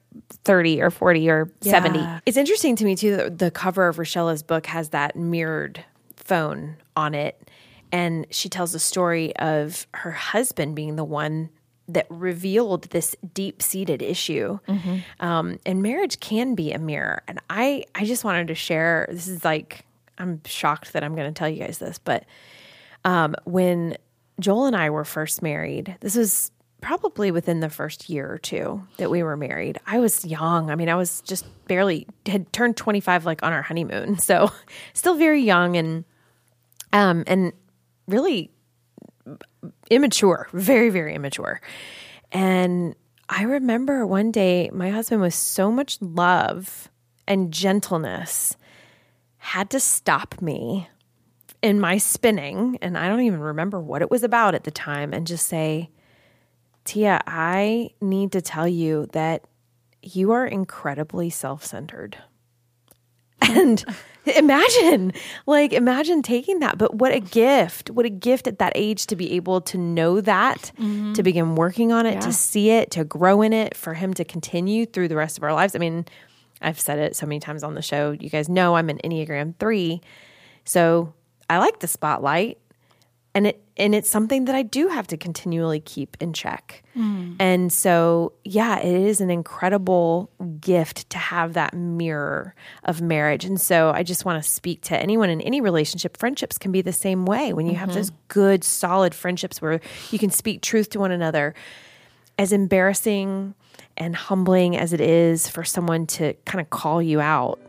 30 0.45 0.81
or 0.81 0.89
40 0.89 1.29
or 1.29 1.51
yeah. 1.61 1.71
70. 1.71 2.21
It's 2.25 2.37
interesting 2.37 2.75
to 2.77 2.85
me 2.85 2.95
too 2.95 3.17
that 3.17 3.39
the 3.39 3.51
cover 3.51 3.87
of 3.87 3.97
Richella's 3.97 4.43
book 4.43 4.65
has 4.67 4.89
that 4.89 5.15
mirrored 5.15 5.83
phone 6.15 6.77
on 6.95 7.13
it. 7.15 7.49
And 7.91 8.25
she 8.31 8.49
tells 8.49 8.73
a 8.73 8.79
story 8.79 9.35
of 9.37 9.85
her 9.93 10.11
husband 10.11 10.75
being 10.75 10.95
the 10.95 11.03
one 11.03 11.49
that 11.89 12.07
revealed 12.09 12.83
this 12.85 13.15
deep 13.33 13.61
seated 13.61 14.01
issue. 14.01 14.57
Mm-hmm. 14.67 14.97
Um, 15.19 15.59
and 15.65 15.81
marriage 15.81 16.19
can 16.19 16.55
be 16.55 16.71
a 16.71 16.79
mirror. 16.79 17.21
And 17.27 17.39
I, 17.49 17.83
I 17.93 18.05
just 18.05 18.23
wanted 18.23 18.47
to 18.47 18.55
share 18.55 19.07
this 19.11 19.27
is 19.27 19.43
like, 19.43 19.85
I'm 20.17 20.41
shocked 20.45 20.93
that 20.93 21.03
I'm 21.03 21.15
going 21.15 21.31
to 21.31 21.37
tell 21.37 21.49
you 21.49 21.59
guys 21.59 21.79
this, 21.79 21.99
but 21.99 22.25
um, 23.03 23.35
when 23.43 23.97
Joel 24.39 24.65
and 24.65 24.75
I 24.75 24.89
were 24.89 25.05
first 25.05 25.41
married, 25.41 25.95
this 25.99 26.15
was 26.15 26.51
probably 26.83 27.31
within 27.31 27.61
the 27.61 27.69
first 27.69 28.09
year 28.09 28.29
or 28.29 28.37
two 28.37 28.85
that 28.97 29.09
we 29.09 29.23
were 29.23 29.37
married. 29.37 29.79
I 29.87 29.99
was 29.99 30.25
young. 30.25 30.69
I 30.69 30.75
mean, 30.75 30.89
I 30.89 30.95
was 30.95 31.21
just 31.21 31.45
barely 31.65 32.05
had 32.25 32.51
turned 32.51 32.75
25 32.75 33.25
like 33.25 33.41
on 33.41 33.53
our 33.53 33.61
honeymoon. 33.61 34.17
So 34.23 34.51
still 34.93 35.15
very 35.15 35.41
young 35.41 35.75
and 35.77 36.05
um 36.91 37.23
and 37.27 37.53
really 38.07 38.51
immature, 39.89 40.47
very 40.53 40.89
very 40.89 41.15
immature. 41.15 41.61
And 42.31 42.95
I 43.29 43.43
remember 43.43 44.05
one 44.05 44.31
day 44.31 44.69
my 44.73 44.89
husband 44.89 45.21
with 45.21 45.33
so 45.33 45.71
much 45.71 46.01
love 46.01 46.89
and 47.27 47.53
gentleness 47.53 48.57
had 49.37 49.69
to 49.69 49.79
stop 49.79 50.41
me 50.41 50.89
in 51.61 51.79
my 51.79 51.97
spinning 51.97 52.77
and 52.81 52.97
I 52.97 53.07
don't 53.07 53.21
even 53.21 53.39
remember 53.39 53.79
what 53.79 54.01
it 54.01 54.11
was 54.11 54.23
about 54.23 54.53
at 54.53 54.65
the 54.65 54.71
time 54.71 55.13
and 55.13 55.25
just 55.25 55.47
say 55.47 55.89
Tia, 56.85 57.21
I 57.25 57.91
need 58.01 58.31
to 58.33 58.41
tell 58.41 58.67
you 58.67 59.07
that 59.13 59.45
you 60.01 60.31
are 60.31 60.45
incredibly 60.45 61.29
self 61.29 61.65
centered. 61.65 62.17
And 63.41 63.83
imagine, 64.25 65.13
like, 65.45 65.73
imagine 65.73 66.21
taking 66.21 66.59
that. 66.59 66.77
But 66.77 66.95
what 66.95 67.13
a 67.13 67.19
gift, 67.19 67.89
what 67.89 68.05
a 68.05 68.09
gift 68.09 68.47
at 68.47 68.59
that 68.59 68.73
age 68.75 69.07
to 69.07 69.15
be 69.15 69.33
able 69.33 69.61
to 69.61 69.77
know 69.77 70.21
that, 70.21 70.71
mm-hmm. 70.77 71.13
to 71.13 71.23
begin 71.23 71.55
working 71.55 71.91
on 71.91 72.05
it, 72.05 72.15
yeah. 72.15 72.19
to 72.21 72.33
see 72.33 72.69
it, 72.69 72.91
to 72.91 73.03
grow 73.03 73.41
in 73.41 73.53
it, 73.53 73.75
for 73.75 73.93
him 73.93 74.13
to 74.15 74.23
continue 74.23 74.85
through 74.85 75.09
the 75.09 75.15
rest 75.15 75.37
of 75.37 75.43
our 75.43 75.53
lives. 75.53 75.75
I 75.75 75.79
mean, 75.79 76.05
I've 76.61 76.79
said 76.79 76.99
it 76.99 77.15
so 77.15 77.25
many 77.25 77.39
times 77.39 77.63
on 77.63 77.75
the 77.75 77.81
show. 77.81 78.11
You 78.11 78.29
guys 78.29 78.47
know 78.47 78.75
I'm 78.75 78.89
an 78.89 78.99
Enneagram 79.03 79.55
3. 79.59 80.01
So 80.63 81.13
I 81.49 81.57
like 81.57 81.79
the 81.79 81.87
spotlight 81.87 82.59
and 83.35 83.47
it 83.47 83.62
and 83.75 83.95
it's 83.95 84.09
something 84.09 84.45
that 84.45 84.55
I 84.55 84.61
do 84.61 84.87
have 84.87 85.07
to 85.07 85.17
continually 85.17 85.79
keep 85.79 86.15
in 86.19 86.33
check. 86.33 86.83
Mm. 86.95 87.35
And 87.39 87.73
so, 87.73 88.33
yeah, 88.43 88.79
it 88.79 88.93
is 88.93 89.19
an 89.19 89.31
incredible 89.31 90.29
gift 90.59 91.09
to 91.09 91.17
have 91.17 91.53
that 91.53 91.73
mirror 91.73 92.53
of 92.83 93.01
marriage. 93.01 93.45
And 93.45 93.59
so, 93.59 93.91
I 93.91 94.03
just 94.03 94.25
want 94.25 94.43
to 94.43 94.47
speak 94.47 94.81
to 94.83 94.97
anyone 94.97 95.29
in 95.29 95.41
any 95.41 95.59
relationship. 95.59 96.17
Friendships 96.17 96.57
can 96.57 96.71
be 96.71 96.81
the 96.81 96.93
same 96.93 97.25
way 97.25 97.53
when 97.53 97.65
you 97.65 97.73
mm-hmm. 97.73 97.79
have 97.79 97.93
those 97.93 98.11
good, 98.27 98.63
solid 98.63 99.15
friendships 99.15 99.61
where 99.61 99.81
you 100.11 100.19
can 100.19 100.29
speak 100.29 100.61
truth 100.61 100.89
to 100.91 100.99
one 100.99 101.11
another. 101.11 101.55
As 102.37 102.51
embarrassing 102.51 103.55
and 103.97 104.15
humbling 104.15 104.75
as 104.75 104.93
it 104.93 105.01
is 105.01 105.47
for 105.47 105.63
someone 105.63 106.07
to 106.07 106.33
kind 106.45 106.61
of 106.61 106.69
call 106.69 107.01
you 107.01 107.21
out 107.21 107.59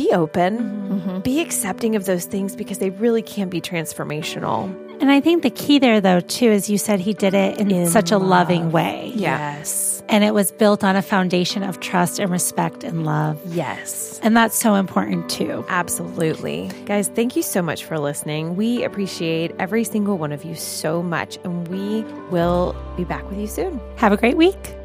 be 0.00 0.12
open, 0.14 0.58
mm-hmm. 0.58 1.20
be 1.20 1.40
accepting 1.40 1.94
of 1.94 2.06
those 2.06 2.24
things 2.24 2.56
because 2.56 2.78
they 2.78 2.90
really 2.90 3.20
can 3.22 3.50
be 3.50 3.60
transformational. 3.60 4.74
And 5.00 5.10
I 5.10 5.20
think 5.20 5.42
the 5.42 5.50
key 5.50 5.78
there, 5.78 6.00
though, 6.00 6.20
too, 6.20 6.50
is 6.50 6.70
you 6.70 6.78
said 6.78 7.00
he 7.00 7.12
did 7.12 7.34
it 7.34 7.58
in, 7.58 7.70
in 7.70 7.86
such 7.86 8.10
love. 8.10 8.22
a 8.22 8.24
loving 8.24 8.72
way. 8.72 9.12
Yes. 9.14 10.02
And 10.08 10.24
it 10.24 10.32
was 10.32 10.52
built 10.52 10.84
on 10.84 10.96
a 10.96 11.02
foundation 11.02 11.62
of 11.62 11.80
trust 11.80 12.18
and 12.18 12.30
respect 12.30 12.82
and 12.82 13.04
love. 13.04 13.38
Yes. 13.46 14.20
And 14.22 14.36
that's 14.36 14.56
so 14.56 14.74
important, 14.74 15.28
too. 15.28 15.64
Absolutely. 15.68 16.70
Guys, 16.86 17.08
thank 17.08 17.36
you 17.36 17.42
so 17.42 17.62
much 17.62 17.84
for 17.84 17.98
listening. 17.98 18.56
We 18.56 18.82
appreciate 18.84 19.54
every 19.58 19.84
single 19.84 20.18
one 20.18 20.32
of 20.32 20.44
you 20.44 20.54
so 20.54 21.02
much, 21.02 21.38
and 21.44 21.68
we 21.68 22.02
will 22.30 22.74
be 22.96 23.04
back 23.04 23.28
with 23.30 23.38
you 23.38 23.46
soon. 23.46 23.80
Have 23.96 24.12
a 24.12 24.16
great 24.16 24.36
week. 24.36 24.79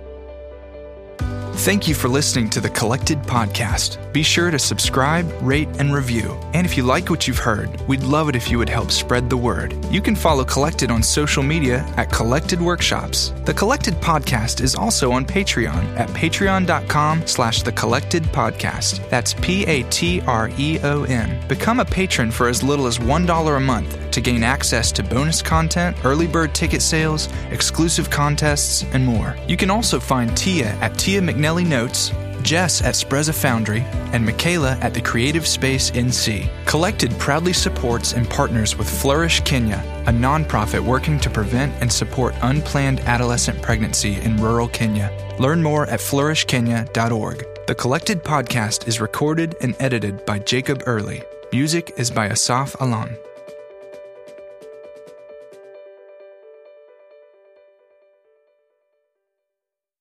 Thank 1.65 1.87
you 1.87 1.95
for 1.95 2.09
listening 2.09 2.51
to 2.51 2.61
the 2.61 2.69
Collected 2.69 3.23
Podcast. 3.23 3.97
Be 4.13 4.21
sure 4.21 4.51
to 4.51 4.59
subscribe, 4.59 5.27
rate, 5.41 5.67
and 5.79 5.91
review. 5.91 6.39
And 6.53 6.63
if 6.63 6.77
you 6.77 6.83
like 6.83 7.09
what 7.09 7.27
you've 7.27 7.39
heard, 7.39 7.81
we'd 7.87 8.03
love 8.03 8.29
it 8.29 8.35
if 8.35 8.51
you 8.51 8.59
would 8.59 8.69
help 8.69 8.91
spread 8.91 9.31
the 9.31 9.37
word. 9.37 9.73
You 9.85 9.99
can 9.99 10.15
follow 10.15 10.45
Collected 10.45 10.91
on 10.91 11.01
social 11.01 11.41
media 11.41 11.79
at 11.97 12.11
Collected 12.11 12.61
Workshops. 12.61 13.33
The 13.45 13.53
Collected 13.55 13.95
Podcast 13.95 14.61
is 14.61 14.75
also 14.75 15.11
on 15.11 15.25
Patreon 15.25 15.97
at 15.97 16.07
patreon.com 16.09 17.25
slash 17.25 17.63
the 17.63 17.71
Collected 17.71 18.21
Podcast. 18.25 19.09
That's 19.09 19.33
P-A-T-R-E-O-N. 19.33 19.87
Become 21.47 21.79
a 21.79 21.85
patron 21.85 22.29
for 22.29 22.47
as 22.47 22.61
little 22.61 22.85
as 22.85 22.99
$1 22.99 23.57
a 23.57 23.59
month 23.59 24.04
to 24.15 24.21
gain 24.21 24.43
access 24.43 24.93
to 24.93 25.03
bonus 25.03 25.41
content, 25.41 25.95
early 26.05 26.25
bird 26.25 26.55
ticket 26.55 26.81
sales, 26.81 27.27
exclusive 27.51 28.09
contests, 28.09 28.85
and 28.93 29.05
more. 29.05 29.35
You 29.45 29.57
can 29.57 29.69
also 29.69 29.99
find 29.99 30.35
Tia 30.37 30.69
at 30.79 30.97
Tia 30.97 31.19
McNelly 31.19 31.67
Notes, 31.67 32.11
Jes 32.49 32.81
at 32.81 32.95
Sprezza 32.95 33.33
Foundry, 33.33 33.81
and 34.13 34.25
Michaela 34.25 34.77
at 34.79 34.93
the 34.93 35.01
Creative 35.01 35.45
Space 35.45 35.91
NC. 35.91 36.49
Collected 36.65 37.11
proudly 37.19 37.51
supports 37.51 38.13
and 38.13 38.29
partners 38.29 38.77
with 38.77 38.89
Flourish 38.89 39.41
Kenya, 39.41 39.83
a 40.07 40.11
nonprofit 40.11 40.79
working 40.79 41.19
to 41.19 41.29
prevent 41.29 41.73
and 41.81 41.91
support 41.91 42.33
unplanned 42.41 43.01
adolescent 43.01 43.61
pregnancy 43.61 44.15
in 44.21 44.37
rural 44.37 44.69
Kenya. 44.69 45.11
Learn 45.39 45.61
more 45.61 45.87
at 45.87 45.99
flourishkenya.org. 45.99 47.45
The 47.67 47.75
Collected 47.75 48.23
podcast 48.23 48.87
is 48.87 49.01
recorded 49.01 49.57
and 49.59 49.75
edited 49.79 50.25
by 50.25 50.39
Jacob 50.39 50.83
Early. 50.85 51.21
Music 51.51 51.91
is 51.97 52.09
by 52.09 52.27
Asaf 52.27 52.79
Alam. 52.79 53.17